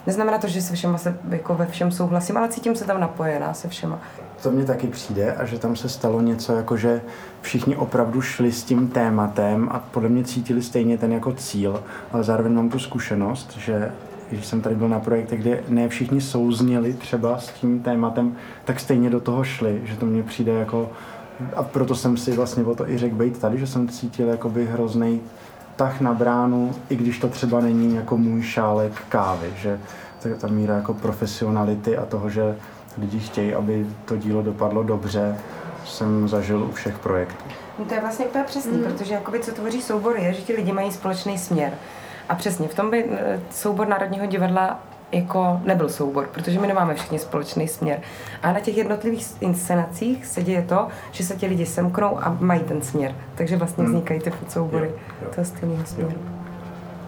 Neznamená 0.06 0.38
to, 0.38 0.48
že 0.48 0.62
se 0.62 0.74
všema 0.74 0.98
se 0.98 1.16
jako 1.28 1.54
ve 1.54 1.66
všem 1.66 1.92
souhlasím, 1.92 2.37
ale 2.37 2.48
cítím 2.48 2.76
se 2.76 2.85
tam 2.85 3.00
napojená 3.00 3.54
se 3.54 3.68
všema. 3.68 3.98
To 4.42 4.50
mně 4.50 4.64
taky 4.64 4.87
přijde 4.87 5.33
a 5.33 5.44
že 5.44 5.59
tam 5.59 5.76
se 5.76 5.88
stalo 5.88 6.20
něco, 6.20 6.56
jako 6.56 6.76
že 6.76 7.00
všichni 7.40 7.76
opravdu 7.76 8.20
šli 8.20 8.52
s 8.52 8.64
tím 8.64 8.88
tématem 8.88 9.68
a 9.72 9.78
podle 9.78 10.09
mě 10.09 10.24
cítili 10.24 10.62
stejně 10.62 10.98
ten 10.98 11.12
jako 11.12 11.33
cíl, 11.33 11.83
ale 12.12 12.24
zároveň 12.24 12.52
mám 12.52 12.68
tu 12.68 12.78
zkušenost, 12.78 13.56
že 13.56 13.92
když 14.31 14.47
jsem 14.47 14.61
tady 14.61 14.75
byl 14.75 14.88
na 14.88 15.01
projektech, 15.01 15.40
kde 15.40 15.61
ne 15.69 15.88
všichni 15.88 16.21
souzněli 16.21 16.93
třeba 16.93 17.38
s 17.38 17.49
tím 17.49 17.81
tématem, 17.81 18.37
tak 18.64 18.81
stejně 18.81 19.11
do 19.11 19.21
toho 19.21 19.45
šli, 19.45 19.81
že 19.85 19.97
to 19.97 20.07
mně 20.07 20.23
přijde 20.23 20.53
jako 20.53 20.90
a 21.57 21.62
proto 21.62 21.95
jsem 21.95 22.16
si 22.16 22.33
vlastně 22.33 22.64
o 22.64 22.75
to 22.75 22.88
i 22.90 22.99
řekl 22.99 23.14
být 23.14 23.38
tady, 23.38 23.59
že 23.59 23.66
jsem 23.66 23.88
cítil 23.88 24.29
jakoby 24.29 24.66
hrozný 24.66 25.21
tah 25.77 26.01
na 26.01 26.14
bránu, 26.14 26.75
i 26.88 26.97
když 26.97 27.19
to 27.19 27.29
třeba 27.29 27.61
není 27.61 27.95
jako 27.95 28.16
můj 28.16 28.43
šálek 28.43 28.93
kávy, 29.09 29.53
že 29.57 29.81
ta 30.38 30.47
míra 30.47 30.77
jako 30.77 30.95
profesionality 30.95 31.97
a 31.97 32.07
toho, 32.07 32.31
že 32.31 32.57
lidi 32.99 33.19
chtějí, 33.19 33.55
aby 33.55 33.87
to 34.05 34.16
dílo 34.16 34.43
dopadlo 34.43 34.83
dobře, 34.83 35.38
jsem 35.85 36.29
zažil 36.29 36.62
u 36.62 36.73
všech 36.73 36.99
projektů. 36.99 37.45
No 37.79 37.85
to 37.85 37.95
je 37.95 38.01
vlastně 38.01 38.27
úplně 38.27 38.45
přesný, 38.45 38.73
mm. 38.73 38.85
protože 38.85 39.14
jakoby, 39.14 39.40
co 39.40 39.53
tvoří 39.53 39.83
soubor 39.83 40.16
je, 40.16 40.35
že 40.35 40.43
ti 40.43 40.53
lidi 40.53 40.73
mají 40.73 40.93
společný 40.93 41.38
směr. 41.38 41.73
A 42.31 42.35
přesně, 42.35 42.69
v 42.69 42.75
tom 42.75 42.90
by 42.90 43.05
eh, 43.11 43.40
soubor 43.51 43.88
Národního 43.88 44.27
divadla 44.27 44.81
jako 45.12 45.61
nebyl 45.64 45.88
soubor, 45.88 46.27
protože 46.33 46.61
my 46.61 46.66
nemáme 46.66 46.95
všichni 46.95 47.19
společný 47.19 47.69
směr. 47.69 48.01
A 48.43 48.53
na 48.53 48.61
těch 48.61 48.77
jednotlivých 48.77 49.43
inscenacích 49.43 50.27
se 50.27 50.43
děje 50.43 50.62
to, 50.62 50.88
že 51.12 51.25
se 51.25 51.37
ti 51.37 51.47
lidi 51.47 51.66
semknou 51.66 52.19
a 52.23 52.37
mají 52.40 52.61
ten 52.61 52.83
směr. 52.83 53.14
Takže 53.35 53.57
vlastně 53.57 53.85
hmm. 53.85 53.93
vznikají 53.93 54.21
ty 54.21 54.33
soubory 54.49 54.87
jo, 54.87 54.93
jo. 55.23 55.29
toho 55.35 55.45
stejného 55.45 55.87
směru. 55.87 56.12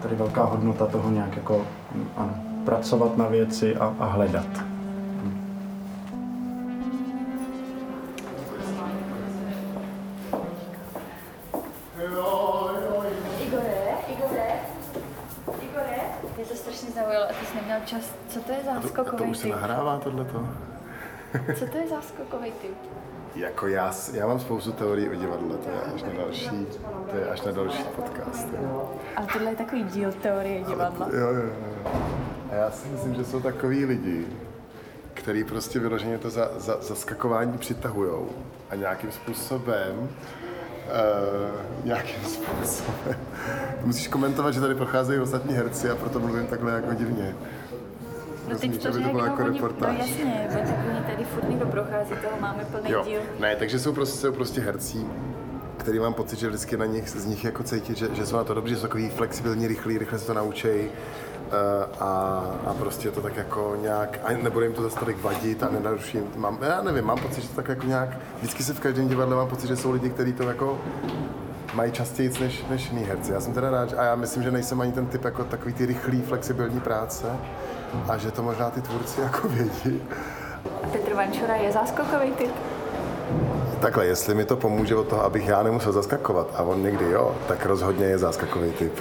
Tady 0.01 0.15
velká 0.15 0.43
hodnota 0.43 0.85
toho 0.85 1.09
nějak 1.09 1.35
jako 1.35 1.61
ano, 2.17 2.33
pracovat 2.65 3.17
na 3.17 3.27
věci 3.27 3.75
a, 3.75 3.93
a 3.99 4.05
hledat. 4.05 4.72
Už 19.33 19.39
se 19.39 19.47
nahrává 19.47 19.99
tohleto? 19.99 20.47
Co 21.59 21.65
to 21.65 21.77
je 21.77 21.87
záskokový 21.87 22.51
typ? 22.51 22.77
Jako 23.35 23.67
já, 23.67 23.93
já 24.13 24.27
mám 24.27 24.39
spoustu 24.39 24.71
teorií 24.71 25.09
o 25.09 25.15
divadle, 25.15 25.57
to 25.57 25.69
je 25.69 25.81
až 25.95 26.03
na 26.03 26.09
další, 26.17 26.67
to 27.11 27.17
je 27.17 27.29
až 27.29 27.41
na 27.41 27.51
další 27.51 27.83
podcast. 27.83 28.47
Jo. 28.61 28.91
Ale 29.15 29.27
tohle 29.33 29.49
je 29.51 29.55
takový 29.55 29.83
díl 29.83 30.11
teorie 30.11 30.63
divadla. 30.63 31.05
Ale, 31.05 31.19
jo, 31.19 31.27
jo, 31.27 31.43
jo. 31.43 31.91
A 32.51 32.55
já 32.55 32.71
si 32.71 32.87
myslím, 32.87 33.15
že 33.15 33.25
jsou 33.25 33.39
takový 33.39 33.85
lidi, 33.85 34.25
který 35.13 35.43
prostě 35.43 35.79
vyloženě 35.79 36.17
to 36.17 36.29
za, 36.29 36.49
za, 36.57 36.81
zaskakování 36.81 37.57
přitahujou 37.57 38.29
a 38.69 38.75
nějakým 38.75 39.11
způsobem 39.11 39.93
uh, 39.99 41.85
nějakým 41.85 42.23
způsobem. 42.25 43.17
Musíš 43.83 44.07
komentovat, 44.07 44.51
že 44.51 44.61
tady 44.61 44.75
procházejí 44.75 45.19
ostatní 45.19 45.55
herci 45.55 45.89
a 45.89 45.95
proto 45.95 46.19
mluvím 46.19 46.47
takhle 46.47 46.71
jako 46.71 46.93
divně. 46.93 47.35
No 48.53 48.59
teď 48.59 48.83
to, 48.83 48.91
by 48.91 49.03
to 49.03 49.09
bylo 49.09 49.25
jako 49.25 49.43
oni, 49.43 49.53
reportáž. 49.53 49.97
No 49.97 50.05
jasně, 50.05 50.47
bo 50.49 50.57
tak 50.57 50.77
oni 50.89 51.03
tady 51.11 51.23
furt 51.23 51.49
někdo 51.49 51.65
prochází, 51.65 52.09
toho 52.09 52.37
máme 52.41 52.65
plný 52.65 52.91
jo. 52.91 53.03
díl. 53.05 53.19
Ne, 53.39 53.55
takže 53.55 53.79
jsou 53.79 53.93
prostě, 53.93 54.17
jsou 54.17 54.31
prostě 54.31 54.61
hercí, 54.61 55.07
který 55.77 55.99
mám 55.99 56.13
pocit, 56.13 56.39
že 56.39 56.47
vždycky 56.47 56.77
na 56.77 56.85
nich, 56.85 57.09
z 57.09 57.25
nich 57.25 57.43
jako 57.43 57.63
cítit, 57.63 57.97
že, 57.97 58.07
že 58.13 58.25
jsou 58.25 58.35
na 58.35 58.43
to 58.43 58.53
dobří, 58.53 58.73
že 58.73 58.75
jsou 58.75 58.87
takový 58.87 59.09
flexibilní, 59.09 59.67
rychlí, 59.67 59.97
rychle 59.97 60.19
se 60.19 60.27
to 60.27 60.33
naučí 60.33 60.67
uh, 60.67 61.53
a, 61.99 62.43
a 62.65 62.73
prostě 62.73 63.11
to 63.11 63.21
tak 63.21 63.37
jako 63.37 63.77
nějak, 63.81 64.19
a 64.23 64.31
nebude 64.31 64.65
jim 64.65 64.75
to 64.75 64.81
zase 64.81 64.99
tolik 64.99 65.23
vadit 65.23 65.63
a 65.63 65.69
nenaruším, 65.69 66.23
mám, 66.35 66.57
já 66.61 66.81
nevím, 66.81 67.05
mám 67.05 67.19
pocit, 67.19 67.41
že 67.41 67.49
to 67.49 67.55
tak 67.55 67.67
jako 67.67 67.85
nějak, 67.87 68.09
vždycky 68.37 68.63
se 68.63 68.73
v 68.73 68.79
každém 68.79 69.07
divadle 69.07 69.35
mám 69.35 69.47
pocit, 69.47 69.67
že 69.67 69.75
jsou 69.75 69.91
lidi, 69.91 70.09
kteří 70.09 70.33
to 70.33 70.43
jako 70.43 70.81
mají 71.73 71.91
častěji 71.91 72.31
než, 72.39 72.65
než 72.69 72.89
jiný 72.89 73.03
herci. 73.03 73.31
Já 73.31 73.39
jsem 73.41 73.53
teda 73.53 73.69
rád, 73.69 73.93
a 73.97 74.03
já 74.03 74.15
myslím, 74.15 74.43
že 74.43 74.51
nejsem 74.51 74.81
ani 74.81 74.91
ten 74.91 75.05
typ 75.05 75.25
jako 75.25 75.43
takový 75.43 75.73
ty 75.73 75.85
rychlý, 75.85 76.21
flexibilní 76.21 76.79
práce, 76.79 77.25
a 78.09 78.17
že 78.17 78.31
to 78.31 78.43
možná 78.43 78.69
ty 78.69 78.81
tvůrci 78.81 79.21
jako 79.21 79.47
vědí. 79.47 80.01
Petr 80.91 81.13
Vančura 81.13 81.55
je 81.55 81.71
záskokový 81.71 82.31
typ? 82.31 82.51
Takhle, 83.81 84.05
jestli 84.05 84.35
mi 84.35 84.45
to 84.45 84.55
pomůže 84.55 84.95
od 84.95 85.07
toho, 85.07 85.23
abych 85.23 85.47
já 85.47 85.63
nemusel 85.63 85.91
zaskakovat, 85.91 86.47
a 86.55 86.63
on 86.63 86.83
někdy 86.83 87.11
jo, 87.11 87.35
tak 87.47 87.65
rozhodně 87.65 88.05
je 88.05 88.17
záskakový 88.17 88.71
typ. 88.71 88.99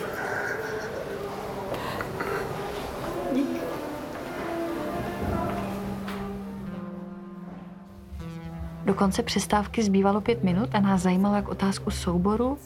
Do 8.92 8.98
konce 8.98 9.22
přestávky 9.22 9.82
zbývalo 9.82 10.20
pět 10.20 10.44
minut 10.44 10.74
a 10.74 10.80
nás 10.80 11.02
zajímalo 11.02 11.34
jak 11.34 11.48
otázku 11.48 11.90
souboru 11.90 12.58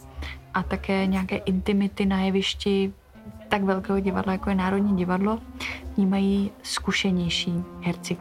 a 0.55 0.63
také 0.63 1.07
nějaké 1.07 1.37
intimity 1.37 2.07
na 2.07 2.21
jevišti 2.21 2.93
tak 3.49 3.63
velkého 3.63 4.01
divadla, 4.01 4.33
jako 4.33 4.51
je 4.51 4.57
Národní 4.57 4.97
divadlo, 4.97 5.39
vnímají 5.97 6.51
zkušenější 6.63 7.65
herci. 7.81 8.17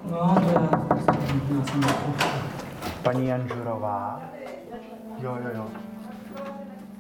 Paní 3.04 3.28
Janžurová. 3.28 4.22
Jo, 5.20 5.38
jo, 5.44 5.50
jo. 5.56 5.66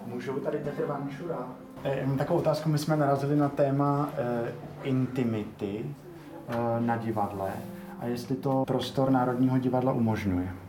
Můžu 0.06 0.34
tady 0.34 0.58
Petr 0.58 0.86
Vančura? 0.86 1.48
E, 1.84 2.08
takovou 2.18 2.40
otázku, 2.40 2.70
my 2.70 2.78
jsme 2.78 2.98
narazili 2.98 3.36
na 3.36 3.50
téma 3.50 4.10
e, 4.18 4.52
intimity 4.84 5.86
e, 6.48 6.82
na 6.82 6.98
divadle 6.98 7.52
a 8.00 8.06
jestli 8.06 8.36
to 8.36 8.64
prostor 8.68 9.12
Národního 9.12 9.58
divadla 9.58 9.94
umožňuje. 9.94 10.65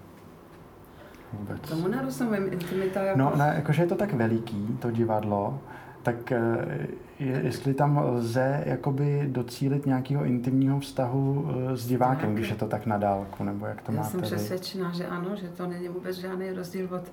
Vůbec. 1.32 1.60
Tomu 1.60 1.88
nerozumím, 1.88 2.52
intimita 2.52 3.02
jako... 3.02 3.18
No, 3.18 3.32
ne, 3.36 3.52
jakože 3.56 3.82
je 3.82 3.86
to 3.86 3.94
tak 3.94 4.12
veliký, 4.12 4.78
to 4.80 4.90
divadlo, 4.90 5.60
tak 6.02 6.32
eh, 6.32 6.86
je, 7.18 7.40
jestli 7.44 7.74
tam 7.74 7.98
lze 7.98 8.62
jakoby 8.66 9.26
docílit 9.26 9.86
nějakého 9.86 10.24
intimního 10.24 10.80
vztahu 10.80 11.48
eh, 11.48 11.76
s 11.76 11.86
divákem, 11.86 12.34
když 12.34 12.48
je 12.48 12.56
to 12.56 12.66
tak 12.66 12.86
na 12.86 12.98
dálku, 12.98 13.44
nebo 13.44 13.66
jak 13.66 13.82
to 13.82 13.92
Já 13.92 13.98
máte 13.98 14.10
jsem 14.10 14.20
přesvědčená, 14.20 14.92
že 14.92 15.06
ano, 15.06 15.36
že 15.36 15.48
to 15.48 15.66
není 15.66 15.88
vůbec 15.88 16.16
žádný 16.16 16.52
rozdíl 16.52 16.88
od 16.94 17.12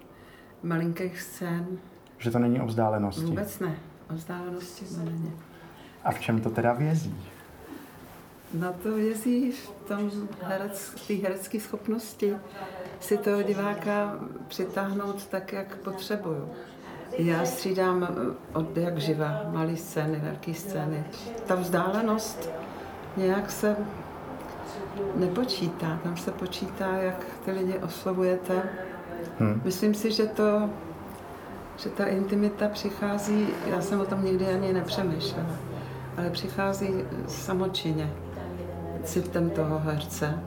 malinkých 0.63 1.21
scén. 1.21 1.65
Že 2.17 2.32
to 2.32 2.39
není 2.39 2.62
o 2.62 2.65
vzdálenosti? 2.65 3.26
Vůbec 3.26 3.60
ne, 3.60 3.76
o 4.10 4.13
vzdálenosti 4.13 4.86
to 4.86 5.06
není. 5.06 5.32
A 6.04 6.12
v 6.12 6.19
čem 6.19 6.41
to 6.41 6.49
teda 6.49 6.73
vězí? 6.73 7.15
Na 8.54 8.72
to 8.72 8.92
vězí 8.92 9.52
v 9.52 9.70
tom 9.88 10.12
herec, 10.42 10.96
té 11.08 11.13
herecké 11.13 11.60
schopnosti 11.60 12.36
si 13.00 13.18
toho 13.18 13.42
diváka 13.42 14.20
přitáhnout 14.48 15.28
tak, 15.28 15.54
jak 15.54 15.76
potřebuju. 15.76 16.50
Já 17.18 17.46
střídám 17.46 18.04
eh, 18.04 18.36
od 18.54 18.78
jak 18.78 18.98
živa, 18.98 19.42
malé 19.52 19.78
scény, 19.78 20.20
velké 20.24 20.54
scény. 20.54 21.04
Ta 21.46 21.56
vzdálenost 21.56 22.50
nějak 23.18 23.52
se 23.52 23.76
nepočítá. 25.16 26.00
Tam 26.04 26.18
se 26.18 26.32
počítá, 26.32 26.98
jak 26.98 27.26
ty 27.46 27.52
lidi 27.52 27.78
oslovujete. 27.78 28.63
Hmm. 29.39 29.62
Myslím 29.66 29.94
si, 29.94 30.12
že 30.12 30.26
to, 30.26 30.70
že 31.78 31.89
ta 31.89 32.06
intimita 32.06 32.70
přichází, 32.70 33.48
já 33.68 33.82
jsem 33.82 34.00
o 34.00 34.06
tom 34.06 34.26
nikdy 34.26 34.48
ani 34.48 34.74
nepřemýšlela, 34.74 35.56
ale 36.18 36.30
přichází 36.30 36.89
samočině 37.28 38.13
citem 39.04 39.50
toho 39.50 39.80
herce. 39.80 40.39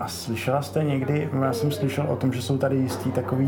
A 0.00 0.08
slyšela 0.08 0.62
jste 0.62 0.84
někdy, 0.84 1.30
já 1.42 1.52
jsem 1.52 1.72
slyšel 1.72 2.06
o 2.08 2.16
tom, 2.16 2.32
že 2.32 2.42
jsou 2.42 2.58
tady 2.58 2.76
jistý 2.76 3.12
takový 3.12 3.46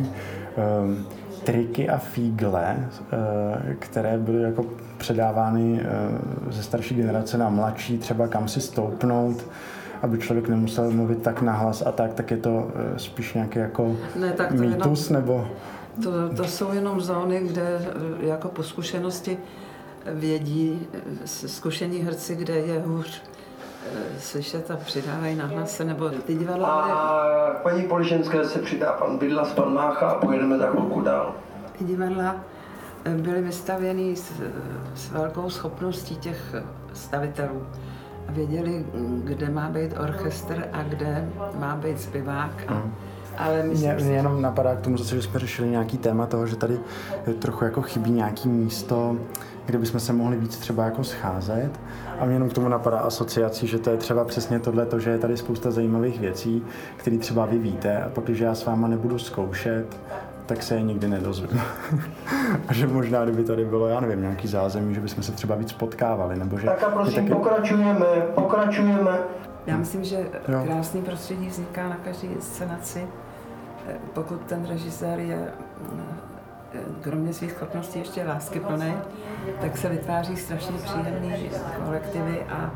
um, 0.80 1.06
triky 1.44 1.88
a 1.88 1.98
fígle, 1.98 2.76
eh, 3.12 3.74
které 3.78 4.18
byly 4.18 4.42
jako 4.42 4.64
předávány 4.98 5.80
eh, 5.82 6.52
ze 6.52 6.62
starší 6.62 6.94
generace 6.94 7.38
na 7.38 7.48
mladší, 7.48 7.98
třeba 7.98 8.28
kam 8.28 8.48
si 8.48 8.60
stoupnout, 8.60 9.46
aby 10.02 10.18
člověk 10.18 10.48
nemusel 10.48 10.90
mluvit 10.90 11.22
tak 11.22 11.42
nahlas 11.42 11.82
a 11.86 11.92
tak, 11.92 12.14
tak 12.14 12.30
je 12.30 12.36
to 12.36 12.70
eh, 12.74 12.98
spíš 12.98 13.34
nějaký 13.34 13.58
jako 13.58 13.96
Ne, 14.16 14.32
tak 14.32 14.48
to 14.48 14.54
mýtus, 14.54 15.10
jenom- 15.10 15.22
nebo... 15.22 15.48
To, 16.02 16.28
to 16.36 16.44
jsou 16.44 16.72
jenom 16.72 17.00
zóny, 17.00 17.40
kde 17.40 17.80
jako 18.20 18.48
po 18.48 18.62
zkušenosti 18.62 19.38
vědí 20.06 20.86
zkušení 21.24 21.98
herci, 21.98 22.36
kde 22.36 22.54
je 22.54 22.80
hůř 22.80 23.22
slyšet 24.18 24.70
a 24.70 24.76
přidávají 24.76 25.36
na 25.36 25.46
hlase, 25.46 25.84
nebo 25.84 26.08
ty 26.08 26.34
divadla, 26.34 26.68
A 26.68 27.50
k 27.54 27.62
paní 27.62 27.82
Polišenské 27.82 28.44
se 28.44 28.58
přidá 28.58 28.92
pan 28.92 29.18
Bydlas, 29.18 29.52
pan 29.52 29.74
Mácha 29.74 30.06
a 30.08 30.14
pojedeme 30.14 30.58
za 30.58 30.66
chvilku 30.66 31.00
dál. 31.00 31.34
ty 31.78 31.84
divadla 31.84 32.36
eh, 33.04 33.10
byly 33.14 33.42
vystavěny 33.42 34.16
s, 34.16 34.32
s 34.94 35.10
velkou 35.10 35.50
schopností 35.50 36.16
těch 36.16 36.54
eh, 36.54 36.62
stavitelů. 36.92 37.62
A 38.28 38.32
věděli, 38.32 38.84
mm, 38.94 39.22
kde 39.24 39.48
má 39.50 39.68
být 39.68 39.94
orchestr 40.00 40.64
a 40.72 40.82
kde 40.82 41.28
má 41.58 41.76
být 41.76 42.00
zpěvák. 42.00 42.50
A, 42.68 42.72
Mhm. 42.74 42.94
ale 43.38 43.62
Mě, 43.62 43.68
myslím 43.68 43.94
mě 43.94 44.04
si, 44.04 44.10
jenom 44.12 44.42
napadá 44.42 44.74
k 44.76 44.80
tomu 44.80 44.96
zase, 44.98 45.16
že 45.16 45.22
jsme 45.22 45.40
řešili 45.40 45.68
nějaký 45.68 45.98
téma 45.98 46.26
toho, 46.26 46.46
že 46.46 46.56
tady 46.56 46.78
trochu 47.38 47.64
jako 47.64 47.82
chybí 47.82 48.10
nějaký 48.10 48.48
místo, 48.48 49.16
kde 49.68 49.78
bychom 49.78 50.00
se 50.00 50.12
mohli 50.12 50.36
víc 50.36 50.56
třeba 50.56 50.84
jako 50.84 51.04
scházet. 51.04 51.70
A 52.20 52.24
mě 52.24 52.34
jenom 52.34 52.50
k 52.50 52.52
tomu 52.52 52.68
napadá 52.68 52.98
asociací, 52.98 53.66
že 53.66 53.78
to 53.78 53.90
je 53.90 53.96
třeba 53.96 54.24
přesně 54.24 54.60
tohle, 54.60 54.86
to, 54.86 54.98
že 55.00 55.10
je 55.10 55.18
tady 55.18 55.36
spousta 55.36 55.70
zajímavých 55.70 56.20
věcí, 56.20 56.64
které 56.96 57.18
třeba 57.18 57.46
vy 57.46 57.58
víte 57.58 58.02
a 58.02 58.08
pak, 58.08 58.24
když 58.24 58.38
já 58.38 58.54
s 58.54 58.64
váma 58.64 58.88
nebudu 58.88 59.18
zkoušet, 59.18 59.96
tak 60.46 60.62
se 60.62 60.74
je 60.74 60.82
nikdy 60.82 61.08
nedozvím. 61.08 61.60
a 62.68 62.72
že 62.72 62.86
možná, 62.86 63.24
kdyby 63.24 63.44
tady 63.44 63.64
bylo, 63.64 63.86
já 63.86 64.00
nevím, 64.00 64.20
nějaký 64.20 64.48
zázemí, 64.48 64.94
že 64.94 65.00
bychom 65.00 65.22
se 65.22 65.32
třeba 65.32 65.54
víc 65.54 65.72
potkávali, 65.72 66.38
nebo 66.38 66.58
že... 66.58 66.66
Tak 66.66 66.82
a 66.82 66.90
prosím, 66.90 67.14
taky- 67.14 67.28
pokračujeme, 67.34 68.06
pokračujeme. 68.34 69.18
Já 69.66 69.76
myslím, 69.76 70.04
že 70.04 70.16
Jo. 70.48 70.62
krásný 70.64 71.02
prostředí 71.02 71.48
vzniká 71.48 71.88
na 71.88 71.96
každé 71.96 72.28
inscenaci, 72.28 73.06
eh, 73.88 73.94
pokud 74.14 74.40
ten 74.40 74.66
režisér 74.68 75.18
je 75.20 75.38
eh, 75.38 76.37
kromě 77.00 77.32
svých 77.32 77.52
schopností 77.52 77.98
ještě 77.98 78.24
láskyplný, 78.24 78.94
tak 79.60 79.76
se 79.76 79.88
vytváří 79.88 80.36
strašně 80.36 80.76
příjemný 80.84 81.50
kolektivy 81.84 82.42
a 82.42 82.70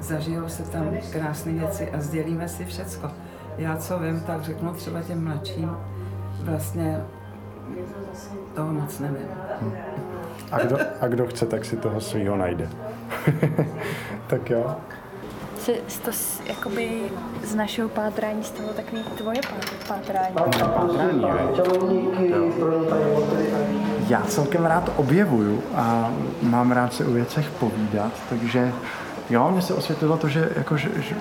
zažijou 0.00 0.48
se 0.48 0.62
tam 0.62 0.96
krásné 1.12 1.52
věci 1.52 1.90
a 1.90 2.00
sdělíme 2.00 2.48
si 2.48 2.64
všecko. 2.64 3.10
Já 3.58 3.76
co 3.76 3.98
vím, 3.98 4.20
tak 4.20 4.42
řeknu 4.42 4.74
třeba 4.74 5.02
těm 5.02 5.24
mladším, 5.24 5.76
vlastně 6.42 7.04
toho 8.54 8.72
moc 8.72 8.98
nevím. 8.98 9.28
A 10.52 10.58
kdo, 10.58 10.78
a 11.00 11.08
kdo 11.08 11.26
chce, 11.26 11.46
tak 11.46 11.64
si 11.64 11.76
toho 11.76 12.00
svýho 12.00 12.36
najde. 12.36 12.68
tak 14.26 14.50
jo. 14.50 14.76
Se 15.66 16.00
to 16.04 16.10
jakoby 16.46 17.02
z 17.44 17.54
našeho 17.54 17.88
pátrání 17.88 18.44
stalo 18.44 18.68
takový 18.68 19.02
tvoje 19.02 19.40
pát- 19.40 19.88
pátrání. 19.88 20.34
Pátrání, 20.34 21.24
Já 24.08 24.22
celkem 24.22 24.64
rád 24.64 24.92
objevuju 24.96 25.62
a 25.74 26.10
mám 26.42 26.72
rád 26.72 26.94
si 26.94 27.04
o 27.04 27.10
věcech 27.10 27.50
povídat, 27.50 28.12
takže 28.28 28.72
jo, 29.30 29.50
mně 29.50 29.62
se 29.62 29.74
osvětlilo 29.74 30.16
to, 30.16 30.28
že, 30.28 30.48
jako, 30.56 30.76
že, 30.76 30.88
že 31.08 31.14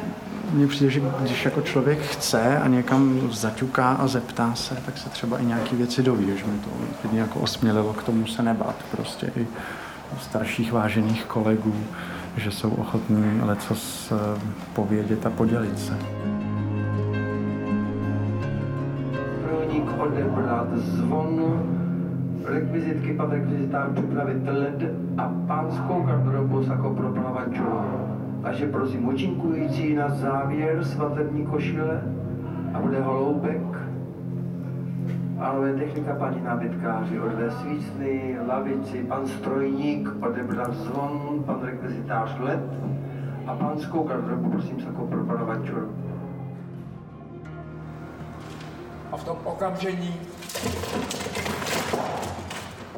mně 0.53 0.67
přijde, 0.67 0.91
že 0.91 1.01
když 1.21 1.45
jako 1.45 1.61
člověk 1.61 2.01
chce 2.01 2.57
a 2.57 2.67
někam 2.67 3.29
zaťuká 3.31 3.89
a 3.89 4.07
zeptá 4.07 4.55
se, 4.55 4.75
tak 4.85 4.97
se 4.97 5.09
třeba 5.09 5.37
i 5.37 5.45
nějaké 5.45 5.75
věci 5.75 6.03
doví, 6.03 6.25
že 6.25 6.45
mi 6.45 6.59
to 6.59 7.15
jako 7.15 7.39
osmělilo 7.39 7.93
k 7.93 8.03
tomu 8.03 8.27
se 8.27 8.43
nebát. 8.43 8.75
Prostě 8.91 9.31
i 9.35 9.47
starších 10.21 10.71
vážených 10.71 11.25
kolegů, 11.25 11.75
že 12.37 12.51
jsou 12.51 12.69
ochotní 12.69 13.41
lecos 13.41 14.11
eh, 14.11 14.39
povědět 14.73 15.25
a 15.25 15.29
podělit 15.29 15.79
se. 15.79 15.97
Průnik 19.43 19.99
odebrat 19.99 20.67
zvon, 20.77 21.59
rekvizitky 22.45 23.13
pan 23.13 23.31
rekvizitář 23.31 23.89
připravit 23.93 24.43
led 24.47 24.93
a 25.17 25.31
pánskou 25.47 26.03
garderobu 26.03 26.61
jako 26.61 26.89
pro 26.89 27.09
plavačů. 27.09 27.63
Takže 28.43 28.67
prosím 28.67 29.07
účinkující 29.07 29.95
na 29.95 30.09
závěr 30.09 30.83
svatební 30.83 31.45
košile 31.45 32.01
a 32.73 32.79
bude 32.79 33.01
holoubek. 33.01 33.64
Pánové 35.37 35.73
technika, 35.73 36.15
paní 36.15 36.43
nábytkáři, 36.43 37.19
odvez 37.19 37.53
svícny, 37.61 38.37
lavici, 38.47 39.03
pan 39.03 39.27
strojník, 39.27 40.09
odebrat 40.21 40.73
zvon, 40.73 41.43
pan 41.45 41.61
rekvizitář 41.63 42.39
led 42.39 42.59
a 43.47 43.55
pánskou 43.55 44.03
garderobu 44.03 44.49
prosím 44.49 44.79
jako 44.79 45.07
pro 45.07 45.25
plavačů. 45.25 45.95
A 49.11 49.17
v 49.17 49.23
tom 49.23 49.37
okamžení 49.43 50.15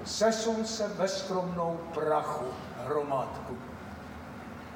sesun 0.06 0.66
se 0.66 0.88
ve 0.88 1.08
skromnou 1.08 1.78
prachu 1.94 2.46
hromádku. 2.86 3.58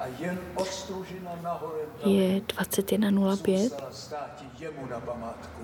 A 0.00 0.06
jen 0.18 0.38
ostružina 0.54 1.30
nahoře 1.42 1.84
Je 2.04 2.40
21.05 2.40 3.62
musela 3.62 3.90
státi 3.90 4.44
jemu 4.58 4.86
na 4.86 5.00
památku. 5.00 5.62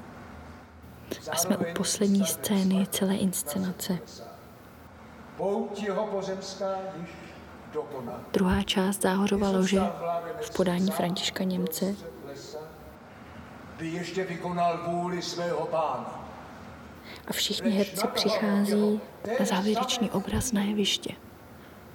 A 1.31 1.37
jsme 1.37 1.57
u 1.57 1.65
poslední 1.75 2.27
scény 2.27 2.87
celé 2.91 3.17
inscenace. 3.17 3.99
Druhá 8.33 8.63
část 8.63 9.03
Záhořova 9.03 9.51
lože 9.51 9.81
v 10.41 10.51
podání 10.57 10.91
Františka 10.91 11.45
Němce 11.45 11.95
By 13.79 13.89
ještě 13.89 14.25
vykonal 14.25 14.79
vůli 14.87 15.23
svého 15.23 15.67
pána. 15.67 16.29
a 17.27 17.33
všichni 17.33 17.71
herci 17.71 18.07
přichází 18.07 19.01
na 19.41 19.47
závěrečný 19.47 20.11
obraz 20.11 20.53
na 20.53 20.63
jeviště. 20.63 21.15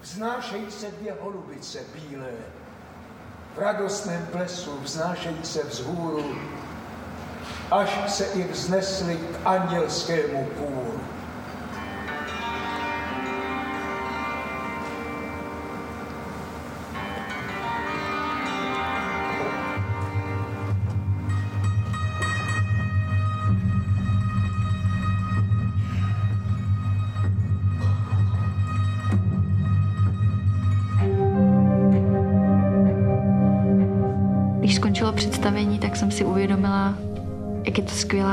Vznášejí 0.02 0.71
se 0.71 0.91
dvě 0.91 1.15
holubice 1.21 1.80
bílé. 1.93 2.32
V 3.56 3.60
radostném 3.60 4.28
plesu 4.32 4.80
vznášejí 4.84 5.43
se 5.43 5.63
vzhůru, 5.63 6.36
až 7.73 7.99
se 8.07 8.25
i 8.25 8.43
vznesly 8.51 9.15
k 9.17 9.47
andělskému 9.47 10.47
kůru. 10.57 10.83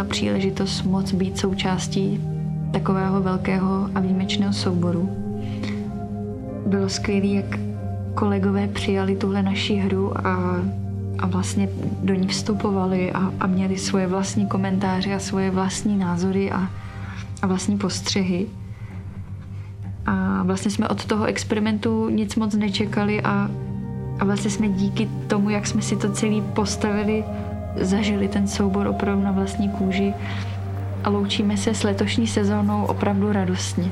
Skvělá 0.01 0.05
příležitost 0.05 0.83
moc 0.83 1.13
být 1.13 1.39
součástí 1.39 2.21
takového 2.73 3.21
velkého 3.21 3.91
a 3.95 4.01
výjimečného 4.01 4.53
souboru. 4.53 5.11
Bylo 6.67 6.89
skvělé, 6.89 7.27
jak 7.27 7.59
kolegové 8.15 8.69
přijali 8.69 9.17
tuhle 9.17 9.43
naši 9.43 9.75
hru 9.75 10.13
a, 10.19 10.63
a 11.19 11.27
vlastně 11.27 11.69
do 12.03 12.15
ní 12.15 12.29
vstupovali 12.29 13.13
a, 13.13 13.33
a 13.41 13.47
měli 13.47 13.79
svoje 13.79 14.07
vlastní 14.07 14.47
komentáře 14.47 15.15
a 15.15 15.19
svoje 15.19 15.51
vlastní 15.51 15.99
názory 15.99 16.51
a, 16.51 16.69
a 17.43 17.47
vlastní 17.47 17.79
postřehy. 17.79 18.47
A 20.07 20.43
vlastně 20.43 20.71
jsme 20.71 20.89
od 20.89 21.05
toho 21.05 21.25
experimentu 21.25 22.09
nic 22.09 22.37
moc 22.37 22.55
nečekali 22.55 23.23
a, 23.23 23.51
a 24.19 24.25
vlastně 24.25 24.51
jsme 24.51 24.69
díky 24.69 25.09
tomu, 25.27 25.51
jak 25.51 25.67
jsme 25.67 25.83
si 25.83 25.97
to 25.97 26.13
celý 26.13 26.43
postavili, 26.43 27.25
zažili 27.76 28.28
ten 28.28 28.48
soubor 28.48 28.87
opravdu 28.87 29.24
na 29.24 29.30
vlastní 29.33 29.68
kůži 29.68 30.14
a 31.04 31.09
loučíme 31.11 31.56
se 31.56 31.74
s 31.74 31.83
letošní 31.83 32.26
sezónou 32.26 32.85
opravdu 32.85 33.33
radostně. 33.33 33.90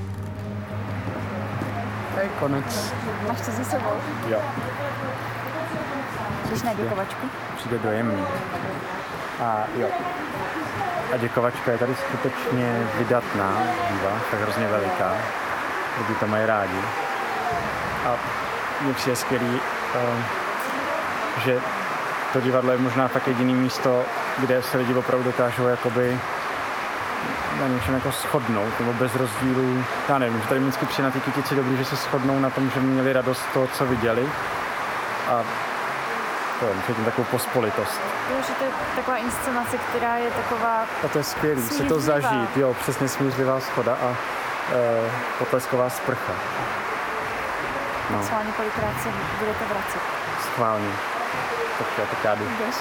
To 2.15 2.21
je 2.21 2.29
konec. 2.41 2.95
Máš 3.29 3.41
to 3.41 3.51
za 3.51 3.65
sebou? 3.65 3.91
Jo, 4.31 4.39
Jdeš 6.51 6.63
na 6.63 6.75
děkovačku? 6.75 7.27
přijde 7.57 7.79
dojemný. 7.79 8.23
A 9.41 9.65
jo. 9.81 9.89
A 11.15 11.17
děkovačka 11.17 11.73
je 11.73 11.79
tady 11.79 11.95
skutečně 11.95 12.83
vydatná, 12.99 13.63
bývá, 13.91 14.11
tak 14.31 14.41
hrozně 14.41 14.67
veliká. 14.67 15.13
Lidi 15.99 16.15
to 16.21 16.27
mají 16.27 16.47
rádi. 16.47 16.79
A 18.07 18.15
mně 18.85 18.95
přijde 18.95 19.17
skvělý, 19.17 19.61
eh, 19.95 20.23
že 21.45 21.59
to 22.33 22.41
divadlo 22.41 22.73
je 22.73 22.79
možná 22.79 23.09
fakt 23.09 23.29
jediný 23.29 23.55
místo, 23.55 24.05
kde 24.39 24.63
se 24.63 24.79
lidi 24.79 24.95
opravdu 24.95 25.25
dokážou 25.25 25.67
jakoby 25.67 26.21
na 27.61 27.69
něčem 27.69 27.95
jako 27.95 28.11
shodnout, 28.11 28.81
nebo 28.81 28.93
bez 28.93 29.15
rozdílů. 29.15 29.85
Já 30.09 30.19
nevím, 30.19 30.41
že 30.43 30.49
tady 30.49 30.61
vždycky 30.61 30.87
přijde 30.87 31.09
na 31.09 31.11
ty 31.11 31.21
kytici 31.21 31.55
dobrý, 31.55 31.77
že 31.77 31.85
se 31.85 31.97
shodnou 31.97 32.39
na 32.41 32.51
tom, 32.51 32.71
že 32.71 32.81
měli 32.81 33.13
radost 33.13 33.43
toho, 33.55 33.67
co 33.67 33.87
viděli. 33.87 34.29
A 35.29 35.43
to 36.61 36.67
cítím 36.87 37.05
takovou 37.05 37.25
pospolitost. 37.31 38.01
Jo, 38.31 38.37
že 38.47 38.53
to 38.53 38.65
je 38.65 38.71
taková 38.97 39.17
inscenace, 39.17 39.79
která 39.79 40.17
je 40.17 40.31
taková... 40.31 40.85
A 41.05 41.09
to 41.09 41.19
je 41.19 41.25
skvělý, 41.25 41.63
se 41.63 41.85
to 41.85 42.01
zažít, 42.01 42.57
jo, 42.57 42.75
přesně 42.81 43.09
smířlivá 43.09 43.61
schoda 43.61 43.93
a 44.03 44.17
e, 44.75 45.11
potlesková 45.39 45.91
sprcha. 45.91 46.33
No, 48.11 48.19
Třeba 48.23 48.43
několikrát 48.43 49.03
se 49.03 49.09
budete 49.39 49.65
vracet. 49.65 50.01
schválně. 50.41 50.89
Tak 51.79 51.99
já, 51.99 52.07
tak 52.07 52.25
já 52.25 52.35
jdu. 52.35 52.45
Jdeš? 52.45 52.77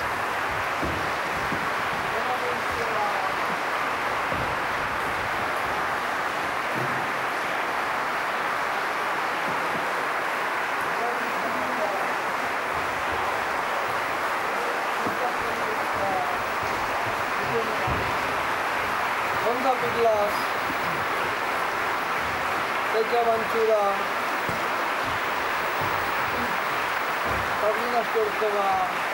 Honza 19.45 19.71
Bydlas, 19.81 20.33
쫄까봐 28.17 29.06